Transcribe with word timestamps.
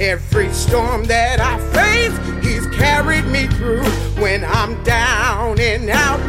Every 0.00 0.48
storm 0.52 1.04
that 1.04 1.40
I 1.40 1.58
face, 1.72 2.16
He's 2.46 2.64
carried 2.68 3.26
me 3.26 3.48
through. 3.48 3.82
When 4.22 4.44
I'm 4.44 4.80
down 4.84 5.58
and 5.58 5.90
out, 5.90 6.20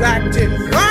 my 0.00 0.18
friends 0.30 0.89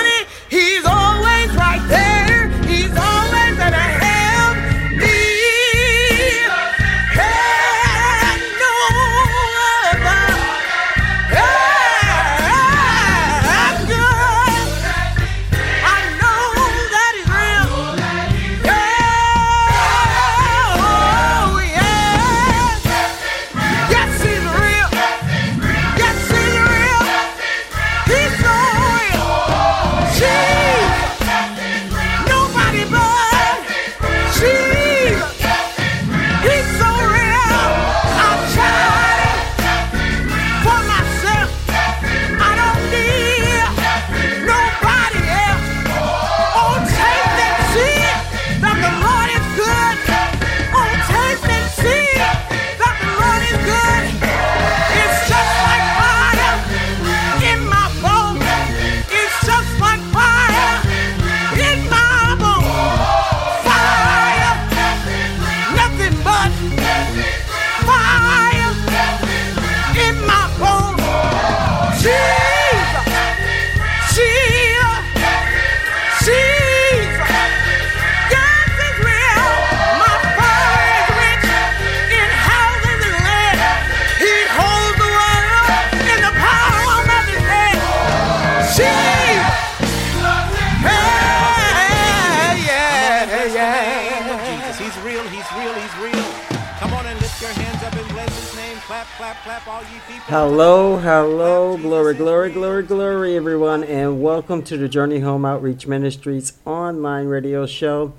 welcome 104.59 104.77
to 104.77 104.77
the 104.77 104.89
Journey 104.89 105.21
Home 105.21 105.45
Outreach 105.45 105.87
Ministries 105.87 106.51
online 106.65 107.27
radio 107.27 107.65
show. 107.65 108.11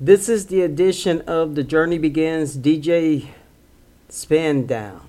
This 0.00 0.28
is 0.28 0.46
the 0.46 0.62
edition 0.62 1.20
of 1.20 1.54
The 1.54 1.62
Journey 1.62 1.98
Begins 1.98 2.56
DJ 2.56 3.28
Spin 4.08 4.66
Down. 4.66 5.06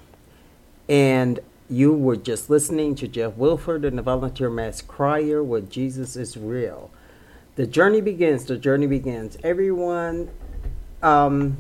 And 0.88 1.40
you 1.72 1.92
were 1.92 2.16
just 2.16 2.52
listening 2.52 2.94
to 2.98 3.08
Jeff 3.08 3.34
Wilford 3.34 3.84
and 3.84 3.98
the 3.98 4.04
Volunteer 4.04 4.48
Mass 4.52 4.84
Choir 4.84 5.42
with 5.42 5.72
Jesus 5.72 6.16
is 6.16 6.38
Real. 6.38 6.92
The 7.56 7.66
journey 7.66 8.00
begins, 8.00 8.46
the 8.46 8.56
journey 8.56 8.86
begins. 8.86 9.40
Everyone, 9.44 10.30
um, 11.02 11.58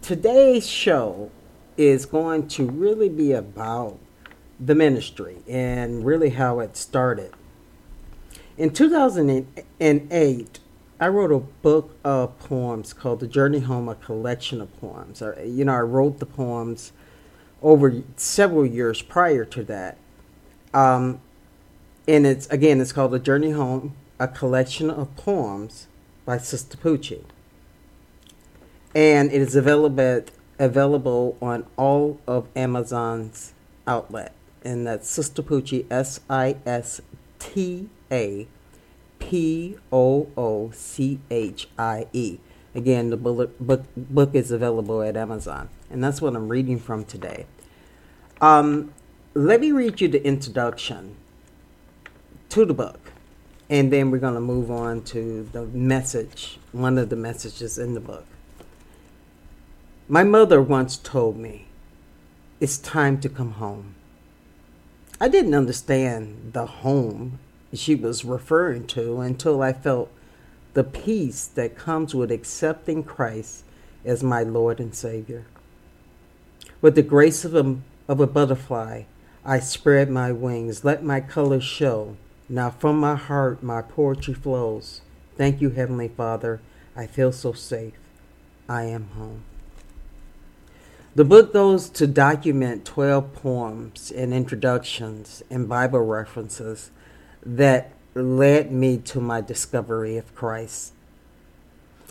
today's 0.00 0.66
show 0.66 1.30
is 1.76 2.06
going 2.06 2.48
to 2.48 2.64
really 2.70 3.10
be 3.10 3.32
about 3.32 3.98
the 4.58 4.74
ministry 4.74 5.42
and 5.46 6.06
really 6.06 6.30
how 6.30 6.60
it 6.60 6.74
started. 6.74 7.34
In 8.56 8.70
2008, 8.70 10.58
I 11.00 11.08
wrote 11.08 11.32
a 11.32 11.38
book 11.38 11.96
of 12.04 12.38
poems 12.38 12.92
called 12.92 13.20
The 13.20 13.26
Journey 13.26 13.60
Home, 13.60 13.88
a 13.88 13.94
collection 13.94 14.60
of 14.60 14.78
poems. 14.80 15.22
I, 15.22 15.42
you 15.42 15.64
know, 15.64 15.74
I 15.74 15.80
wrote 15.80 16.18
the 16.18 16.26
poems 16.26 16.92
over 17.62 18.02
several 18.16 18.66
years 18.66 19.00
prior 19.00 19.44
to 19.46 19.62
that. 19.64 19.96
Um, 20.74 21.20
and 22.06 22.26
it's, 22.26 22.46
again, 22.48 22.80
it's 22.80 22.92
called 22.92 23.12
The 23.12 23.18
Journey 23.18 23.52
Home, 23.52 23.94
a 24.18 24.28
collection 24.28 24.90
of 24.90 25.16
poems 25.16 25.86
by 26.26 26.38
Sister 26.38 26.76
Poochie 26.76 27.24
and 28.94 29.32
it 29.32 29.40
is 29.40 29.54
available 29.54 30.24
available 30.58 31.38
on 31.40 31.66
all 31.76 32.20
of 32.26 32.46
Amazon's 32.54 33.54
outlet, 33.86 34.34
and 34.62 34.86
that's 34.86 35.08
Sister 35.08 35.42
Poochie 35.42 35.86
S 35.90 36.20
I 36.28 36.56
S 36.66 37.00
T 37.38 37.88
A 38.10 38.48
P 39.18 39.76
O 39.92 40.28
O 40.36 40.70
C 40.72 41.20
H 41.30 41.68
I 41.78 42.06
E. 42.12 42.38
Again, 42.74 43.10
the 43.10 43.16
book, 43.16 43.58
book 43.58 43.84
book 43.96 44.34
is 44.34 44.50
available 44.50 45.02
at 45.02 45.16
Amazon, 45.16 45.68
and 45.90 46.02
that's 46.02 46.20
what 46.20 46.36
I'm 46.36 46.48
reading 46.48 46.78
from 46.78 47.04
today. 47.04 47.46
Um, 48.40 48.92
let 49.34 49.60
me 49.60 49.72
read 49.72 50.00
you 50.00 50.08
the 50.08 50.24
introduction 50.24 51.16
to 52.48 52.64
the 52.64 52.74
book, 52.74 53.12
and 53.68 53.92
then 53.92 54.10
we're 54.10 54.18
going 54.18 54.34
to 54.34 54.40
move 54.40 54.70
on 54.70 55.02
to 55.04 55.48
the 55.52 55.66
message, 55.66 56.58
one 56.72 56.98
of 56.98 57.10
the 57.10 57.16
messages 57.16 57.78
in 57.78 57.94
the 57.94 58.00
book. 58.00 58.26
My 60.08 60.24
mother 60.24 60.60
once 60.60 60.96
told 60.96 61.36
me, 61.36 61.66
it's 62.58 62.78
time 62.78 63.20
to 63.20 63.28
come 63.28 63.52
home. 63.52 63.94
I 65.20 65.28
didn't 65.28 65.54
understand 65.54 66.52
the 66.52 66.66
home 66.66 67.38
she 67.72 67.94
was 67.94 68.24
referring 68.24 68.86
to 68.88 69.20
until 69.20 69.62
I 69.62 69.72
felt 69.72 70.10
the 70.74 70.84
peace 70.84 71.46
that 71.46 71.76
comes 71.76 72.14
with 72.14 72.30
accepting 72.30 73.02
Christ 73.02 73.64
as 74.04 74.22
my 74.22 74.42
Lord 74.42 74.80
and 74.80 74.94
Savior. 74.94 75.46
With 76.80 76.94
the 76.94 77.02
grace 77.02 77.44
of 77.44 77.54
a, 77.54 77.76
of 78.08 78.20
a 78.20 78.26
butterfly, 78.26 79.04
I 79.44 79.58
spread 79.60 80.10
my 80.10 80.32
wings, 80.32 80.84
let 80.84 81.02
my 81.02 81.20
colors 81.20 81.64
show. 81.64 82.16
Now 82.48 82.70
from 82.70 82.98
my 82.98 83.14
heart 83.16 83.62
my 83.62 83.82
poetry 83.82 84.34
flows. 84.34 85.00
Thank 85.36 85.60
you, 85.60 85.70
Heavenly 85.70 86.08
Father. 86.08 86.60
I 86.96 87.06
feel 87.06 87.32
so 87.32 87.52
safe. 87.52 87.94
I 88.68 88.84
am 88.84 89.08
home. 89.16 89.42
The 91.14 91.24
book 91.24 91.52
goes 91.52 91.88
to 91.90 92.06
document 92.06 92.84
12 92.84 93.34
poems 93.34 94.12
and 94.12 94.32
introductions 94.32 95.42
and 95.50 95.68
Bible 95.68 96.00
references 96.00 96.90
that 97.44 97.92
led 98.14 98.72
me 98.72 98.98
to 98.98 99.20
my 99.20 99.40
discovery 99.40 100.16
of 100.16 100.34
Christ. 100.34 100.92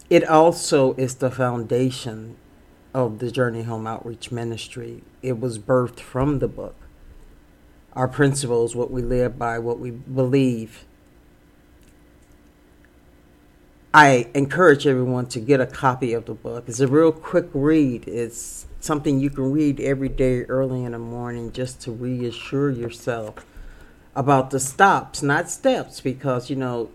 It 0.10 0.28
also 0.28 0.94
is 0.96 1.16
the 1.16 1.30
foundation 1.30 2.36
of 2.94 3.20
the 3.20 3.32
Journey 3.32 3.64
Home 3.64 3.86
Outreach 3.86 4.32
Ministry. 4.32 5.04
It 5.22 5.40
was 5.40 5.60
birthed 5.60 6.00
from 6.00 6.40
the 6.40 6.48
book. 6.48 6.76
Our 7.94 8.08
principles, 8.08 8.76
what 8.76 8.92
we 8.92 9.02
live 9.02 9.38
by, 9.38 9.60
what 9.60 9.80
we 9.80 9.92
believe. 9.92 10.86
I 13.94 14.30
encourage 14.34 14.88
everyone 14.88 15.28
to 15.28 15.40
get 15.40 15.60
a 15.60 15.66
copy 15.66 16.14
of 16.14 16.26
the 16.26 16.34
book. 16.34 16.66
It's 16.68 16.80
a 16.80 16.88
real 16.88 17.12
quick 17.12 17.50
read. 17.54 18.08
It's 18.08 18.68
something 18.80 19.20
you 19.20 19.30
can 19.30 19.52
read 19.52 19.80
every 19.80 20.10
day 20.10 20.44
early 20.44 20.84
in 20.84 20.94
the 20.94 21.00
morning 21.00 21.52
just 21.52 21.82
to 21.82 21.92
reassure 21.92 22.70
yourself 22.70 23.46
about 24.16 24.52
the 24.52 24.60
stops, 24.60 25.22
not 25.22 25.50
steps, 25.50 26.02
because 26.02 26.50
you 26.50 26.56
know, 26.56 26.90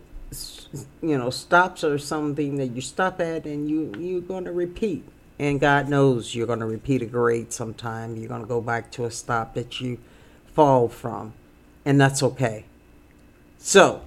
you 1.03 1.17
know, 1.17 1.31
stops 1.31 1.85
are 1.85 1.99
something 1.99 2.57
that 2.57 2.69
you 2.69 2.81
stop 2.81 3.21
at 3.21 3.47
and 3.47 3.69
you 3.69 3.93
you're 3.99 4.21
going 4.21 4.45
to 4.45 4.53
repeat. 4.53 5.05
And 5.39 5.61
God 5.61 5.89
knows 5.89 6.35
you're 6.35 6.47
going 6.47 6.61
to 6.61 6.67
repeat 6.67 7.03
a 7.03 7.07
grade 7.07 7.53
sometime. 7.53 8.17
You're 8.17 8.29
going 8.29 8.43
to 8.43 8.47
go 8.47 8.61
back 8.61 8.93
to 8.93 9.05
a 9.05 9.11
stop 9.11 9.55
that 9.55 9.81
you 9.81 9.99
fall 10.53 10.89
from, 10.89 11.33
and 11.85 12.01
that's 12.01 12.23
okay. 12.23 12.67
So, 13.59 14.03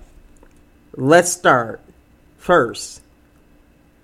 let's 0.96 1.32
start 1.32 1.82
first 2.38 3.02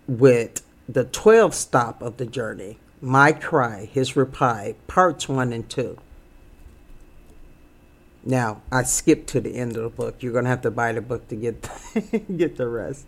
with 0.08 0.62
the 0.88 1.06
12th 1.06 1.54
stop 1.54 2.02
of 2.02 2.18
the 2.18 2.26
journey. 2.26 2.78
My 3.02 3.32
cry, 3.32 3.86
his 3.86 4.16
reply, 4.16 4.76
parts 4.88 5.30
1 5.30 5.54
and 5.54 5.70
2. 5.70 5.98
Now, 8.26 8.62
I 8.72 8.84
skipped 8.84 9.28
to 9.30 9.42
the 9.42 9.56
end 9.56 9.76
of 9.76 9.84
the 9.84 9.90
book. 9.90 10.24
You're 10.24 10.42
to 10.42 10.48
have 10.48 10.62
to 10.62 10.72
buy 10.72 10.94
the 10.94 11.02
book 11.02 11.28
to 11.28 11.36
get 11.36 11.70
get 12.38 12.58
the 12.58 12.68
rest. 12.68 13.06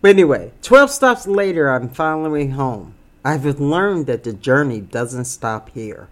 But 0.00 0.10
anyway, 0.10 0.52
12 0.62 0.90
stops 0.90 1.26
later, 1.26 1.68
I'm 1.68 1.88
finally 1.88 2.48
home. 2.48 2.94
I've 3.24 3.44
learned 3.60 4.06
that 4.06 4.24
the 4.24 4.32
journey 4.32 4.80
doesn't 4.80 5.26
stop 5.26 5.70
here. 5.70 6.08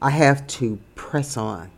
I 0.00 0.10
have 0.10 0.46
to 0.58 0.80
press 0.94 1.36
on. 1.36 1.70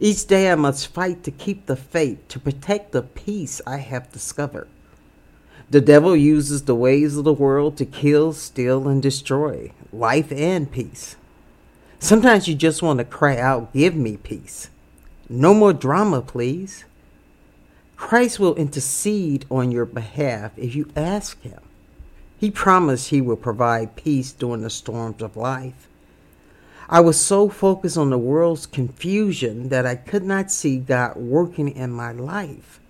Each 0.00 0.26
day 0.26 0.50
I 0.50 0.54
must 0.54 0.88
fight 0.88 1.22
to 1.24 1.30
keep 1.30 1.66
the 1.66 1.76
faith, 1.76 2.26
to 2.28 2.40
protect 2.40 2.92
the 2.92 3.02
peace 3.02 3.60
I 3.66 3.78
have 3.78 4.12
discovered. 4.12 4.68
The 5.70 5.80
devil 5.80 6.16
uses 6.16 6.62
the 6.62 6.74
ways 6.74 7.16
of 7.16 7.24
the 7.24 7.32
world 7.32 7.76
to 7.78 7.84
kill, 7.84 8.32
steal, 8.32 8.88
and 8.88 9.02
destroy 9.02 9.72
life 9.92 10.32
and 10.32 10.70
peace. 10.70 11.16
Sometimes 12.02 12.48
you 12.48 12.56
just 12.56 12.82
want 12.82 12.98
to 12.98 13.04
cry 13.04 13.38
out, 13.38 13.72
Give 13.72 13.94
me 13.94 14.16
peace. 14.16 14.70
No 15.28 15.54
more 15.54 15.72
drama, 15.72 16.20
please. 16.20 16.84
Christ 17.96 18.40
will 18.40 18.56
intercede 18.56 19.46
on 19.48 19.70
your 19.70 19.84
behalf 19.84 20.50
if 20.56 20.74
you 20.74 20.90
ask 20.96 21.40
Him. 21.42 21.60
He 22.36 22.50
promised 22.50 23.10
He 23.10 23.20
will 23.20 23.36
provide 23.36 23.94
peace 23.94 24.32
during 24.32 24.62
the 24.62 24.68
storms 24.68 25.22
of 25.22 25.36
life. 25.36 25.86
I 26.88 26.98
was 26.98 27.20
so 27.20 27.48
focused 27.48 27.96
on 27.96 28.10
the 28.10 28.18
world's 28.18 28.66
confusion 28.66 29.68
that 29.68 29.86
I 29.86 29.94
could 29.94 30.24
not 30.24 30.50
see 30.50 30.78
God 30.78 31.14
working 31.14 31.68
in 31.68 31.92
my 31.92 32.10
life. 32.10 32.80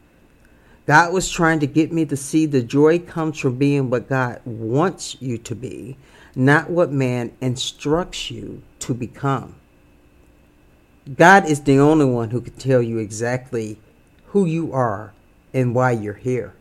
God 0.86 1.12
was 1.12 1.28
trying 1.28 1.60
to 1.60 1.66
get 1.66 1.92
me 1.92 2.06
to 2.06 2.16
see 2.16 2.46
the 2.46 2.62
joy 2.62 2.98
comes 2.98 3.38
from 3.38 3.56
being 3.56 3.90
what 3.90 4.08
God 4.08 4.40
wants 4.46 5.20
you 5.20 5.36
to 5.36 5.54
be, 5.54 5.98
not 6.34 6.70
what 6.70 6.92
man 6.92 7.32
instructs 7.40 8.30
you 8.30 8.62
to 8.80 8.94
become. 8.94 9.54
God 11.16 11.46
is 11.46 11.60
the 11.62 11.78
only 11.78 12.04
one 12.04 12.30
who 12.30 12.40
can 12.40 12.54
tell 12.54 12.80
you 12.80 12.98
exactly 12.98 13.78
who 14.26 14.44
you 14.44 14.72
are 14.72 15.12
and 15.52 15.74
why 15.74 15.90
you're 15.92 16.14
here. 16.14 16.54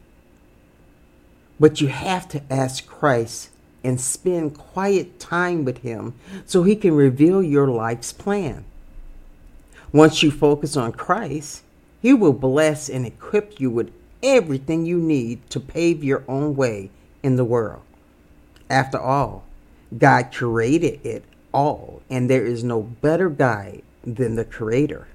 But 1.59 1.79
you 1.79 1.87
have 1.87 2.27
to 2.29 2.41
ask 2.51 2.85
Christ 2.87 3.49
and 3.83 4.01
spend 4.01 4.57
quiet 4.57 5.19
time 5.19 5.63
with 5.63 5.79
Him 5.79 6.15
so 6.45 6.63
He 6.63 6.75
can 6.75 6.93
reveal 6.93 7.41
your 7.41 7.67
life's 7.67 8.11
plan. 8.11 8.65
Once 9.91 10.23
you 10.23 10.31
focus 10.31 10.75
on 10.75 10.91
Christ, 10.91 11.63
He 12.01 12.13
will 12.13 12.33
bless 12.33 12.89
and 12.89 13.05
equip 13.05 13.59
you 13.59 13.69
with 13.69 13.91
everything 14.23 14.85
you 14.85 14.97
need 14.97 15.47
to 15.49 15.59
pave 15.59 16.03
your 16.03 16.23
own 16.27 16.55
way 16.55 16.89
in 17.23 17.35
the 17.35 17.45
world. 17.45 17.81
After 18.69 18.99
all, 18.99 19.43
God 19.97 20.33
created 20.33 21.05
it 21.05 21.23
all, 21.53 22.01
and 22.09 22.29
there 22.29 22.45
is 22.45 22.63
no 22.63 22.81
better 22.81 23.29
guide 23.29 23.83
than 24.03 24.35
the 24.35 24.45
Creator. 24.45 25.07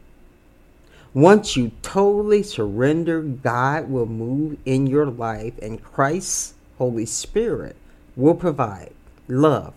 Once 1.14 1.56
you 1.56 1.72
totally 1.80 2.42
surrender, 2.42 3.22
God 3.22 3.88
will 3.88 4.06
move 4.06 4.58
in 4.66 4.86
your 4.86 5.06
life, 5.06 5.54
and 5.62 5.82
Christ's 5.82 6.54
Holy 6.76 7.06
Spirit 7.06 7.76
will 8.16 8.34
provide 8.34 8.92
love, 9.28 9.72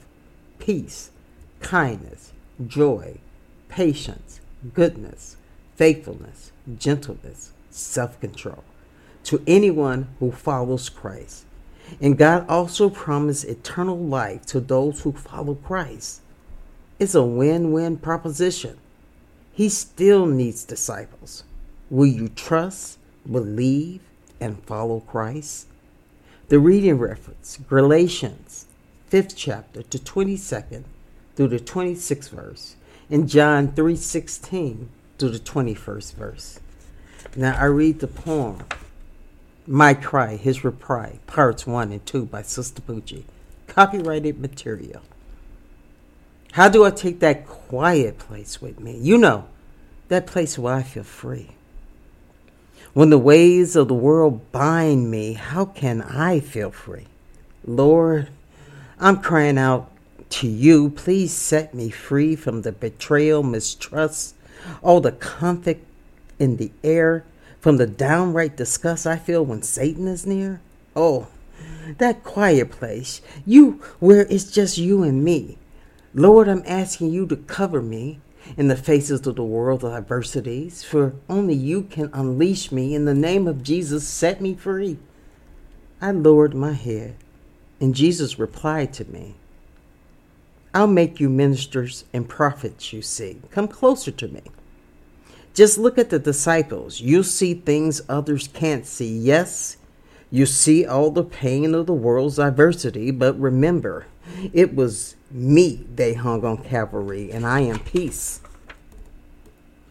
peace, 0.60 1.12
kindness, 1.62 2.34
joy, 2.68 3.20
patience, 3.70 4.42
goodness, 4.74 5.38
faithfulness, 5.76 6.52
gentleness, 6.78 7.54
self 7.70 8.20
control 8.20 8.64
to 9.24 9.42
anyone 9.48 10.10
who 10.20 10.32
follows 10.32 10.90
Christ. 10.90 11.46
And 12.02 12.18
God 12.18 12.48
also 12.48 12.90
promised 12.90 13.46
eternal 13.46 13.98
life 13.98 14.46
to 14.48 14.60
those 14.60 15.02
who 15.02 15.12
follow 15.12 15.56
Christ. 15.56 16.22
It's 17.00 17.16
a 17.16 17.24
win 17.24 17.72
win 17.72 17.98
proposition. 17.98 18.78
He 19.54 19.70
still 19.70 20.26
needs 20.26 20.64
disciples. 20.64 21.44
Will 21.90 22.08
you 22.08 22.30
trust, 22.30 22.98
believe, 23.30 24.02
and 24.40 24.64
follow 24.64 25.00
Christ? 25.02 25.68
The 26.50 26.60
reading 26.60 26.98
reference, 26.98 27.58
Galatians 27.68 28.66
5th 29.12 29.34
chapter 29.36 29.84
to 29.84 29.98
22nd 30.00 30.84
through 31.36 31.48
the 31.48 31.60
26th 31.60 32.30
verse, 32.30 32.76
and 33.10 33.28
John 33.28 33.72
3:16 33.72 34.90
through 35.18 35.30
the 35.30 35.40
21st 35.40 36.16
verse. 36.16 36.60
Now 37.36 37.56
I 37.58 37.66
read 37.66 38.00
the 38.00 38.08
poem 38.08 38.64
My 39.72 39.94
Cry, 39.94 40.36
His 40.36 40.64
Reply, 40.64 41.20
parts 41.28 41.68
1 41.68 41.92
and 41.92 42.04
2 42.04 42.26
by 42.26 42.42
Sister 42.42 42.82
Poochie. 42.82 43.26
Copyrighted 43.68 44.40
material. 44.40 45.04
How 46.54 46.70
do 46.70 46.84
I 46.84 46.90
take 46.90 47.20
that 47.20 47.46
quiet 47.46 48.18
place 48.18 48.60
with 48.60 48.80
me? 48.80 48.98
You 48.98 49.20
know, 49.20 49.46
that 50.08 50.26
place 50.26 50.58
where 50.58 50.74
I 50.74 50.82
feel 50.82 51.04
free. 51.04 51.52
When 52.94 53.12
the 53.12 53.20
ways 53.20 53.76
of 53.76 53.90
the 53.90 53.94
world 53.94 54.52
bind 54.52 55.12
me, 55.12 55.34
how 55.34 55.66
can 55.66 56.02
I 56.02 56.40
feel 56.40 56.72
free? 56.72 57.06
Lord, 57.64 58.30
I'm 59.00 59.22
crying 59.22 59.60
out 59.60 59.92
to 60.32 60.48
you. 60.48 60.90
Please 60.90 61.32
set 61.32 61.76
me 61.76 61.92
free 61.92 62.36
from 62.36 62.64
the 62.64 62.72
betrayal, 62.72 63.44
mistrust, 63.44 64.34
all 64.82 65.00
the 65.00 65.12
conflict 65.12 65.86
in 66.40 66.58
the 66.58 66.72
air, 66.84 67.24
from 67.60 67.78
the 67.78 67.88
downright 67.88 68.56
disgust 68.56 69.06
I 69.06 69.18
feel 69.18 69.46
when 69.46 69.62
Satan 69.62 70.08
is 70.08 70.26
near. 70.26 70.62
Oh, 70.96 71.28
that 71.98 72.24
quiet 72.24 72.72
place, 72.72 73.22
you 73.46 73.82
where 74.00 74.26
it's 74.30 74.52
just 74.52 74.78
you 74.78 75.04
and 75.04 75.24
me. 75.24 75.58
Lord, 76.14 76.48
I'm 76.48 76.64
asking 76.66 77.12
you 77.12 77.28
to 77.28 77.36
cover 77.36 77.82
me 77.82 78.20
in 78.58 78.68
the 78.68 78.76
faces 78.76 79.26
of 79.28 79.36
the 79.36 79.44
world 79.44 79.84
of 79.84 79.94
adversities, 79.94 80.84
for 80.84 81.14
only 81.30 81.54
you 81.54 81.84
can 81.84 82.10
unleash 82.14 82.72
me. 82.72 82.96
In 82.96 83.06
the 83.06 83.14
name 83.14 83.48
of 83.48 83.64
Jesus, 83.64 84.08
set 84.08 84.42
me 84.42 84.56
free. 84.56 84.98
I 86.02 86.12
lowered 86.12 86.56
my 86.56 86.74
head, 86.74 87.16
and 87.80 87.94
Jesus 87.94 88.40
replied 88.40 88.94
to 88.94 89.06
me, 89.06 89.36
I'll 90.74 90.88
make 90.88 91.20
you 91.20 91.30
ministers 91.30 92.06
and 92.14 92.30
prophets, 92.30 92.94
you 92.94 93.02
see. 93.02 93.42
Come 93.52 93.68
closer 93.68 94.12
to 94.12 94.28
me. 94.28 94.42
Just 95.54 95.78
look 95.78 95.98
at 95.98 96.10
the 96.10 96.20
disciples. 96.20 97.02
You 97.02 97.24
see 97.24 97.54
things 97.54 98.02
others 98.08 98.48
can't 98.48 98.86
see. 98.86 99.18
Yes, 99.18 99.78
you 100.32 100.46
see 100.46 100.86
all 100.86 101.12
the 101.12 101.24
pain 101.24 101.74
of 101.74 101.88
the 101.88 101.94
world's 101.94 102.40
adversity, 102.40 103.12
but 103.12 103.40
remember, 103.40 104.06
it 104.54 104.76
was 104.76 105.16
me 105.32 105.86
they 105.96 106.14
hung 106.14 106.46
on 106.46 106.58
Calvary, 106.64 107.32
and 107.32 107.46
I 107.46 107.62
am 107.62 107.80
peace. 107.80 108.42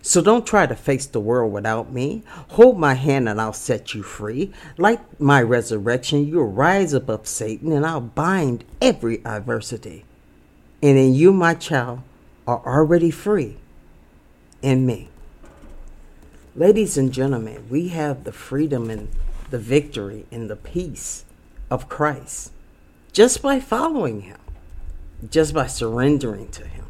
So 0.00 0.22
don't 0.22 0.46
try 0.46 0.66
to 0.66 0.74
face 0.74 1.04
the 1.04 1.20
world 1.20 1.52
without 1.52 1.92
me. 1.92 2.22
Hold 2.50 2.78
my 2.78 2.94
hand 2.94 3.28
and 3.28 3.38
I'll 3.38 3.52
set 3.52 3.94
you 3.94 4.02
free. 4.02 4.54
Like 4.78 5.20
my 5.20 5.42
resurrection, 5.42 6.26
you'll 6.26 6.46
rise 6.46 6.94
above 6.94 7.26
Satan 7.26 7.72
and 7.72 7.84
I'll 7.84 8.00
bind 8.00 8.64
every 8.80 9.22
adversity. 9.26 10.06
And 10.82 10.96
in 10.96 11.12
you, 11.12 11.32
my 11.32 11.52
child, 11.52 12.00
are 12.46 12.62
already 12.64 13.10
free 13.10 13.58
in 14.62 14.86
me. 14.86 15.10
Ladies 16.58 16.98
and 16.98 17.12
gentlemen, 17.12 17.68
we 17.70 17.86
have 17.90 18.24
the 18.24 18.32
freedom 18.32 18.90
and 18.90 19.08
the 19.50 19.60
victory 19.60 20.26
and 20.32 20.50
the 20.50 20.56
peace 20.56 21.24
of 21.70 21.88
Christ 21.88 22.50
just 23.12 23.42
by 23.42 23.60
following 23.60 24.22
Him, 24.22 24.40
just 25.30 25.54
by 25.54 25.68
surrendering 25.68 26.48
to 26.48 26.66
Him. 26.66 26.86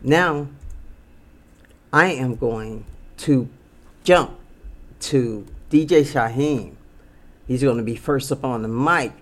Now, 0.00 0.46
I 1.92 2.12
am 2.12 2.34
going 2.34 2.86
to 3.18 3.50
jump 4.04 4.38
to 5.00 5.46
DJ 5.70 6.00
Shyheim. 6.10 6.76
He's 7.46 7.62
going 7.62 7.76
to 7.76 7.82
be 7.82 7.96
first 7.96 8.32
up 8.32 8.42
on 8.42 8.62
the 8.62 8.68
mic 8.68 9.12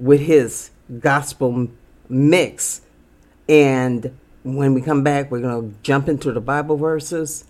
with 0.00 0.22
his 0.22 0.72
gospel 0.98 1.68
mix. 2.08 2.80
And 3.48 4.18
when 4.42 4.74
we 4.74 4.82
come 4.82 5.04
back, 5.04 5.30
we're 5.30 5.38
going 5.38 5.70
to 5.70 5.78
jump 5.84 6.08
into 6.08 6.32
the 6.32 6.40
Bible 6.40 6.76
verses 6.76 7.44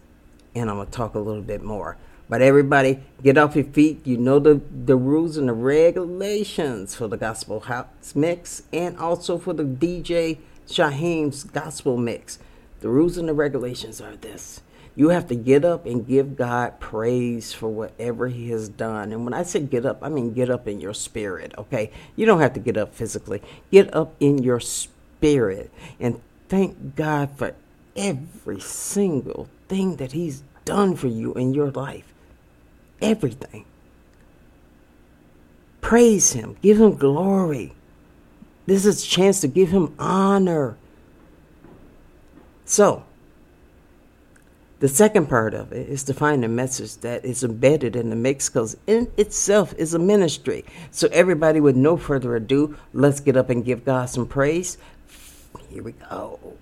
and 0.55 0.71
I'm 0.71 0.85
to 0.85 0.91
talk 0.91 1.15
a 1.15 1.19
little 1.19 1.43
bit 1.43 1.63
more. 1.63 1.97
But 2.29 2.43
everybody, 2.43 3.01
get 3.23 3.37
off 3.37 3.57
your 3.57 3.65
feet. 3.65 4.07
You 4.07 4.17
know 4.17 4.39
the, 4.39 4.61
the 4.85 4.97
rules 4.97 5.37
and 5.37 5.49
the 5.49 5.53
regulations 5.53 6.95
for 6.95 7.09
the 7.09 7.17
gospel 7.17 7.61
house 7.61 8.15
mix 8.15 8.63
and 8.73 8.97
also 8.99 9.37
for 9.37 9.53
the 9.53 9.65
DJ 9.65 10.39
Shyheim's 10.69 11.43
gospel 11.43 11.97
mix. 11.97 12.39
The 12.81 12.89
rules 12.89 13.19
and 13.19 13.29
the 13.29 13.35
regulations 13.35 14.01
are 14.01 14.15
this. 14.15 14.61
You 14.95 15.09
have 15.09 15.27
to 15.29 15.35
get 15.35 15.65
up 15.65 15.87
and 15.87 16.07
give 16.07 16.37
God 16.37 16.79
praise 16.79 17.53
for 17.53 17.69
whatever 17.69 18.29
He 18.29 18.51
has 18.51 18.69
done. 18.69 19.13
And 19.13 19.25
when 19.25 19.35
I 19.35 19.43
say 19.43 19.61
get 19.61 19.85
up, 19.85 19.99
I 20.03 20.09
mean 20.09 20.33
get 20.33 20.51
up 20.51 20.69
in 20.69 20.81
your 20.81 20.95
spirit, 20.95 21.53
okay? 21.59 21.91
You 22.15 22.27
don't 22.27 22.41
have 22.41 22.55
to 22.55 22.61
get 22.61 22.77
up 22.77 22.95
physically. 22.95 23.43
Get 23.73 23.93
up 23.95 24.15
in 24.21 24.39
your 24.39 24.61
spirit 24.61 25.71
and 25.99 26.21
thank 26.49 26.97
God 26.97 27.31
for 27.37 27.55
every 27.97 28.61
single 28.61 29.49
thing 29.71 29.97
that 29.97 30.13
He's 30.13 30.43
done 30.65 30.97
for 30.97 31.07
you 31.07 31.33
in 31.35 31.55
your 31.55 31.71
life. 31.71 32.13
Everything. 33.01 33.65
Praise 35.81 36.33
Him, 36.33 36.57
give 36.61 36.79
Him 36.79 36.97
glory. 36.97 37.73
This 38.67 38.85
is 38.85 39.03
a 39.03 39.07
chance 39.07 39.41
to 39.41 39.49
give 39.49 39.71
Him 39.71 39.95
honor. 39.99 40.77
So, 42.65 43.05
the 44.81 44.89
second 44.89 45.29
part 45.29 45.55
of 45.55 45.73
it 45.73 45.89
is 45.89 46.03
to 46.05 46.15
find 46.15 46.45
a 46.45 46.49
message 46.49 46.97
that 46.99 47.25
is 47.25 47.45
embedded 47.45 47.97
in 47.97 48.11
the 48.11 48.17
mix 48.17 48.49
because 48.49 48.77
in 48.87 49.11
itself 49.17 49.75
is 49.79 49.95
a 49.95 49.99
ministry. 49.99 50.65
So, 50.91 51.09
everybody, 51.13 51.61
with 51.61 51.77
no 51.77 51.97
further 51.97 52.35
ado, 52.35 52.77
let's 52.93 53.21
get 53.21 53.37
up 53.37 53.51
and 53.51 53.65
give 53.65 53.85
God 53.85 54.11
some 54.11 54.27
praise. 54.27 54.79
Here 55.69 55.83
we 55.83 55.93
go. 55.93 56.57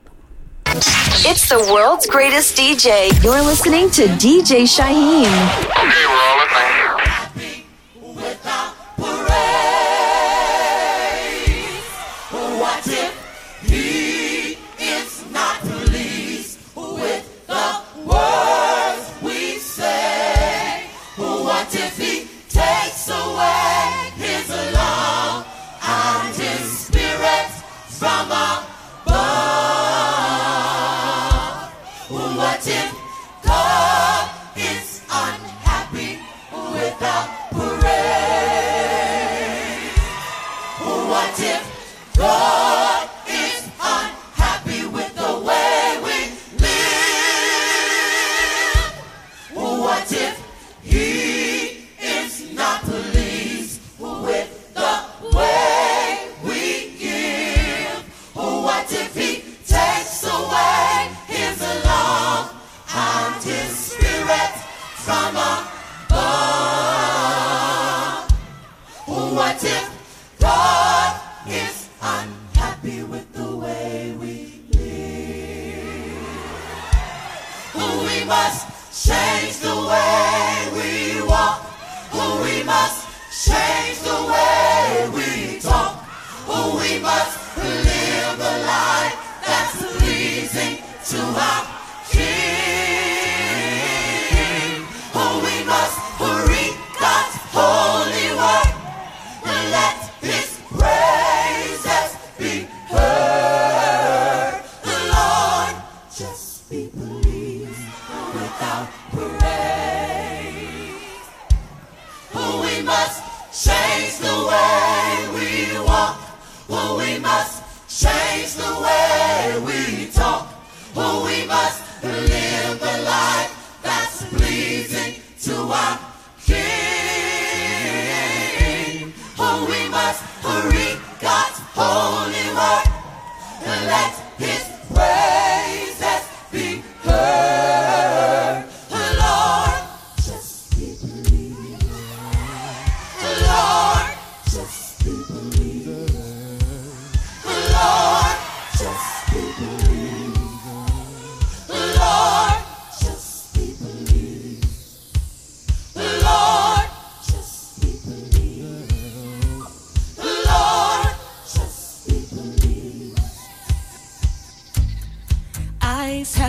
It's 0.70 1.48
the 1.48 1.58
world's 1.72 2.06
greatest 2.06 2.56
DJ. 2.56 3.10
You're 3.24 3.40
listening 3.40 3.90
to 3.92 4.02
DJ 4.02 4.64
Shyheim. 4.64 5.24
Okay, 5.24 6.06
we're 6.06 6.12
all 6.12 6.38
listening. 6.44 6.87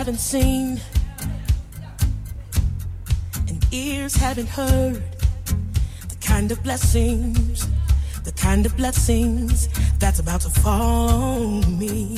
Haven't 0.00 0.16
seen, 0.16 0.80
and 3.48 3.66
ears 3.70 4.16
haven't 4.16 4.48
heard 4.48 5.02
the 6.08 6.16
kind 6.22 6.50
of 6.50 6.62
blessings, 6.62 7.68
the 8.24 8.32
kind 8.32 8.64
of 8.64 8.74
blessings 8.78 9.68
that's 9.98 10.18
about 10.18 10.40
to 10.40 10.48
fall 10.48 11.10
on 11.10 11.78
me. 11.78 12.16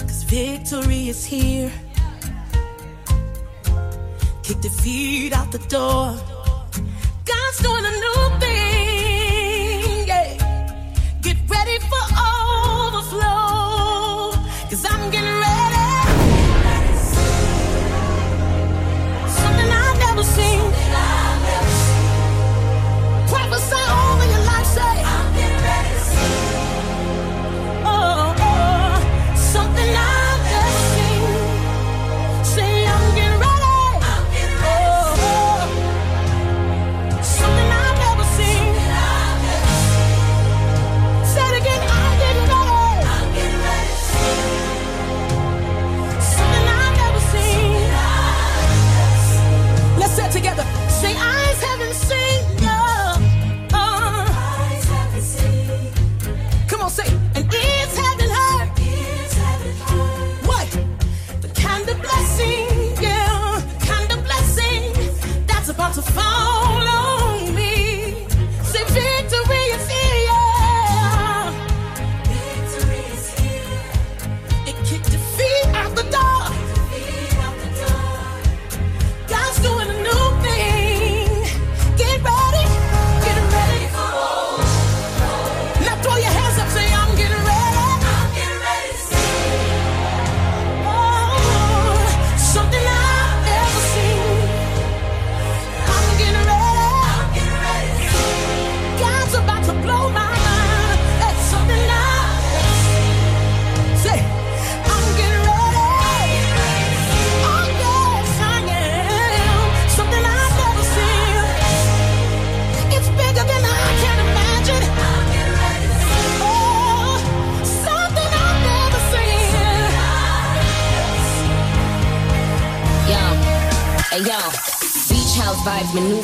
Cause 0.00 0.22
victory 0.24 1.08
is 1.08 1.24
here. 1.24 1.72
Kick 4.42 4.60
defeat 4.60 5.32
out 5.32 5.50
the 5.50 5.64
door. 5.70 6.14
God's 7.24 7.58
doing 7.62 7.86
a 7.86 8.01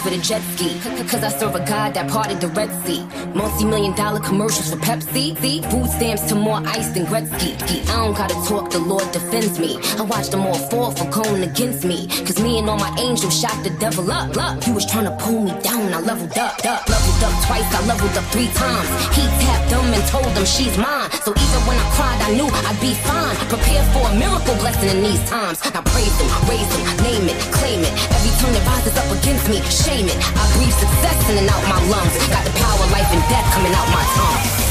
with 0.08 0.20
a 0.20 0.22
jet 0.22 0.42
ski. 0.54 0.78
Cause 1.08 1.22
I 1.22 1.28
serve 1.28 1.54
a 1.54 1.64
God 1.64 1.94
that 1.94 2.10
parted 2.10 2.40
the 2.40 2.48
Red 2.48 2.70
Sea. 2.84 3.04
Multi 3.34 3.64
million 3.64 3.94
dollar 3.94 4.20
commercials 4.20 4.70
for 4.70 4.76
Pepsi. 4.76 5.36
See? 5.40 5.62
Food 5.62 5.88
stamps 5.90 6.22
to 6.28 6.34
more 6.34 6.60
ice 6.66 6.88
than 6.92 7.04
Gretzky. 7.06 7.52
I 7.88 8.04
don't 8.04 8.16
gotta 8.16 8.34
talk, 8.48 8.70
the 8.70 8.78
Lord 8.78 9.10
defends 9.12 9.58
me. 9.58 9.78
I 9.98 10.02
watched 10.02 10.32
them 10.32 10.46
all 10.46 10.60
fall 10.70 10.92
for 10.92 11.08
going 11.10 11.42
against 11.42 11.84
me. 11.84 12.08
Cause 12.26 12.40
me 12.40 12.58
and 12.58 12.68
all 12.68 12.78
my 12.78 12.94
angels 12.98 13.38
shot 13.38 13.56
the 13.64 13.70
devil 13.78 14.10
up. 14.10 14.34
Look, 14.34 14.64
he 14.64 14.72
was 14.72 14.86
trying 14.86 15.04
to 15.04 15.16
pull 15.22 15.40
me 15.42 15.52
down, 15.62 15.92
I 15.92 16.00
leveled 16.00 16.36
up, 16.38 16.56
up. 16.64 16.88
Leveled 16.88 17.22
up 17.24 17.34
twice, 17.46 17.68
I 17.74 17.80
leveled 17.86 18.16
up 18.16 18.24
three 18.32 18.50
times. 18.54 18.88
He 19.16 19.24
tapped 19.44 19.68
them 19.70 19.84
and 19.92 20.04
told 20.08 20.30
them 20.37 20.46
she's 20.46 20.76
mine. 20.78 21.11
So 21.24 21.33
even 21.33 21.61
when 21.68 21.76
I 21.76 21.87
cried, 21.96 22.20
I 22.28 22.30
knew 22.37 22.48
I'd 22.48 22.80
be 22.80 22.94
fine. 23.04 23.37
Prepare 23.52 23.85
for 23.92 24.04
a 24.09 24.14
miracle 24.16 24.56
blessing 24.62 24.88
in 24.88 25.02
these 25.02 25.22
times. 25.28 25.61
I 25.62 25.80
praise 25.92 26.16
him, 26.20 26.28
raise 26.48 26.70
him, 26.76 26.85
name 27.04 27.26
it, 27.28 27.38
claim 27.52 27.80
it. 27.85 27.92
Every 28.16 28.33
tongue 28.40 28.54
that 28.56 28.64
rises 28.72 28.96
up 28.96 29.09
against 29.20 29.48
me, 29.48 29.61
shame 29.68 29.97
entertainment. 29.98 30.38
I 30.38 30.56
breathe 30.56 30.72
success 30.72 31.30
in 31.30 31.38
and 31.38 31.48
out 31.48 31.62
my 31.68 31.80
lungs. 31.88 32.14
Got 32.28 32.44
the 32.44 32.52
power, 32.58 32.87
life 32.90 33.11
and 33.12 33.22
death 33.28 33.52
coming 33.54 33.72
out 33.74 33.88
my 33.90 34.04
tongue. 34.14 34.67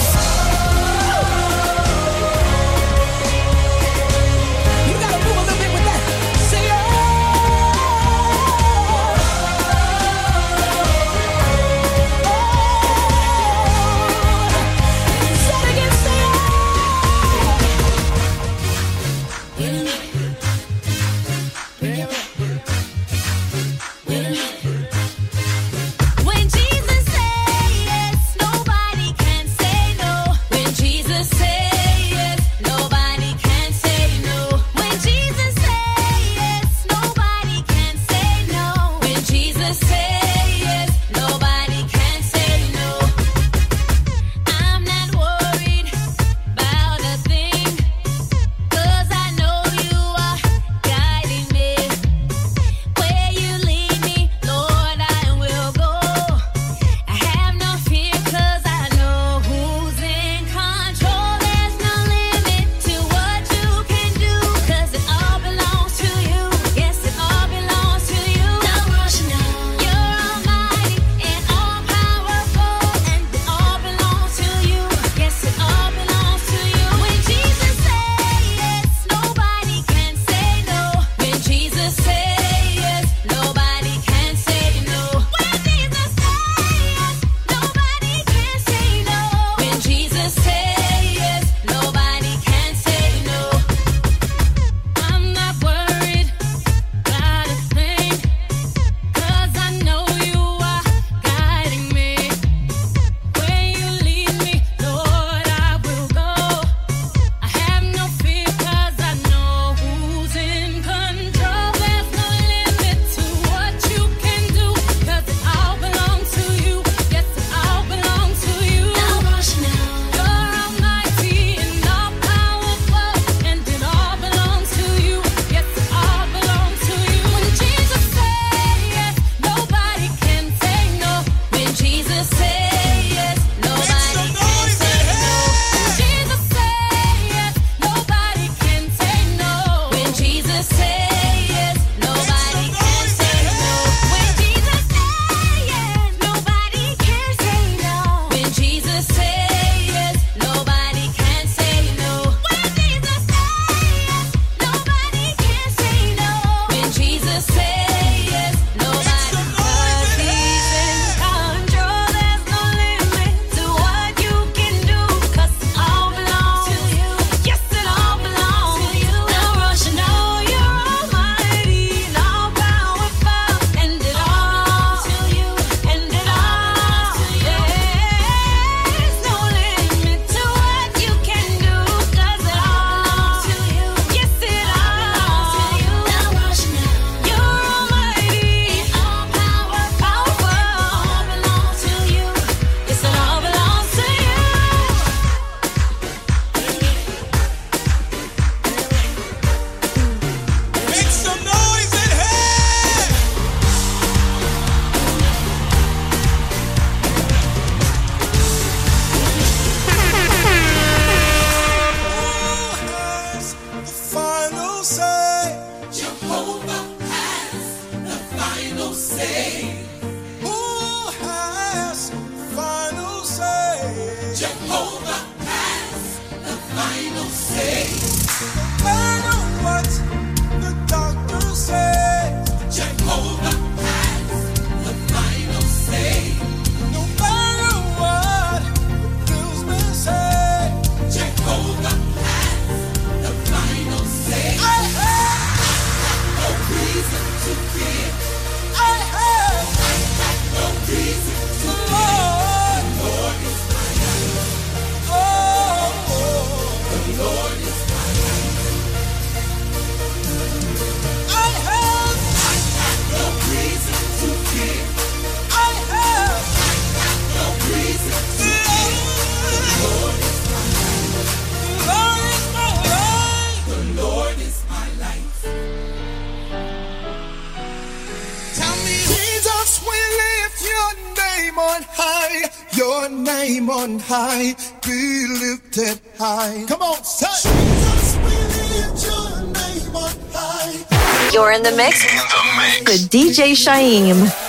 high, 284.07 284.55
be 284.85 285.27
lifted 285.27 285.99
high. 286.17 286.65
Come 286.67 286.81
on, 286.81 287.03
say. 287.03 287.27
Jesus, 287.27 288.15
we 288.23 288.31
lift 288.63 289.05
your 289.05 289.41
name 289.51 289.95
on 289.95 290.15
high. 290.31 291.31
You're 291.33 291.51
in 291.51 291.63
the 291.63 291.71
mix. 291.71 292.03
In 292.03 292.15
the 292.15 292.43
mix. 292.57 292.91
With 292.91 293.09
DJ 293.09 293.51
Shyheim. 293.51 294.46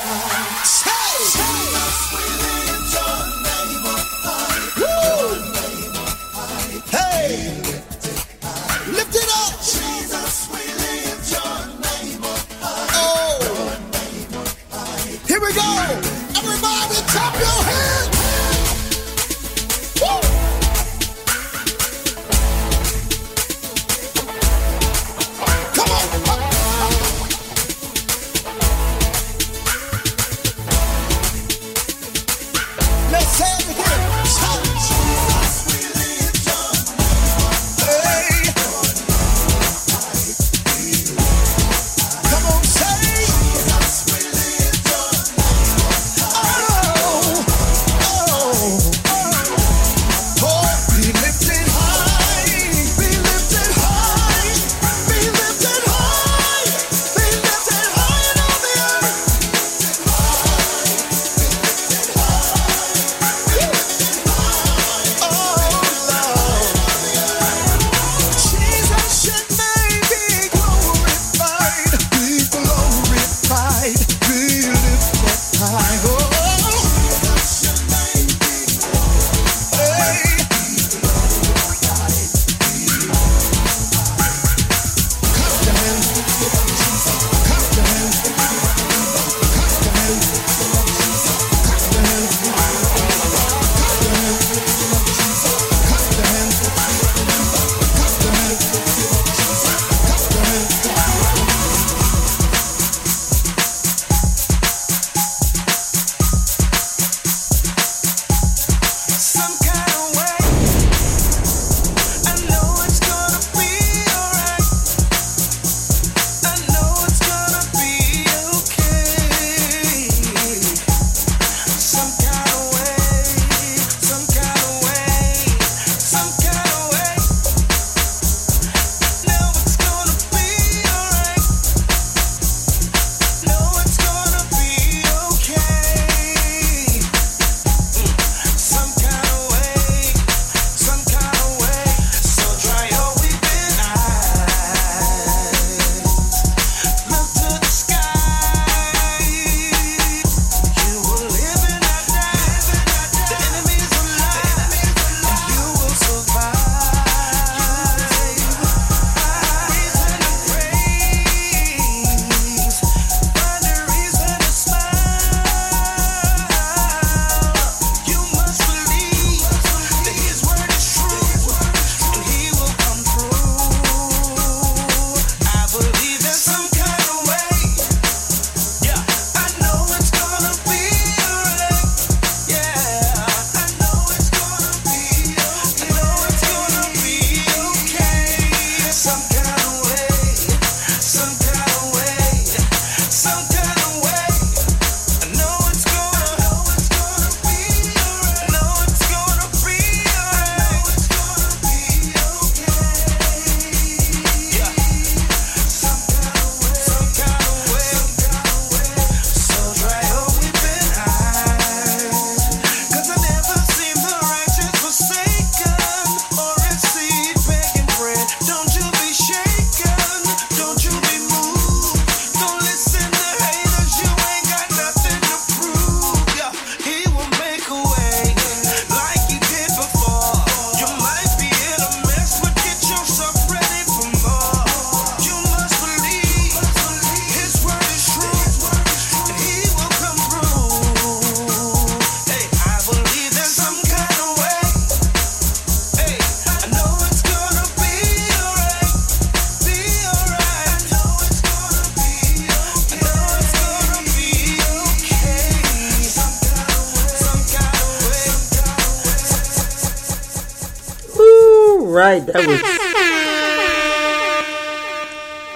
right, 261.98 262.24
that 262.26 262.46
was 262.46 262.60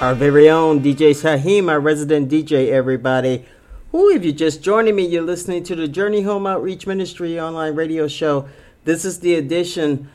our 0.02 0.14
very 0.16 0.50
own 0.50 0.82
DJ 0.82 1.10
Shyheim, 1.12 1.70
our 1.70 1.78
resident 1.78 2.28
DJ, 2.28 2.70
everybody. 2.70 3.44
Who, 3.92 4.10
if 4.10 4.24
you're 4.24 4.32
just 4.32 4.60
joining 4.60 4.96
me, 4.96 5.06
you're 5.06 5.22
listening 5.22 5.62
to 5.64 5.76
the 5.76 5.86
Journey 5.86 6.22
Home 6.22 6.46
Outreach 6.46 6.84
Ministry 6.84 7.38
online 7.38 7.76
radio 7.76 8.08
show. 8.08 8.48
This 8.84 9.04
is 9.04 9.20
the 9.20 9.36
edition 9.36 10.10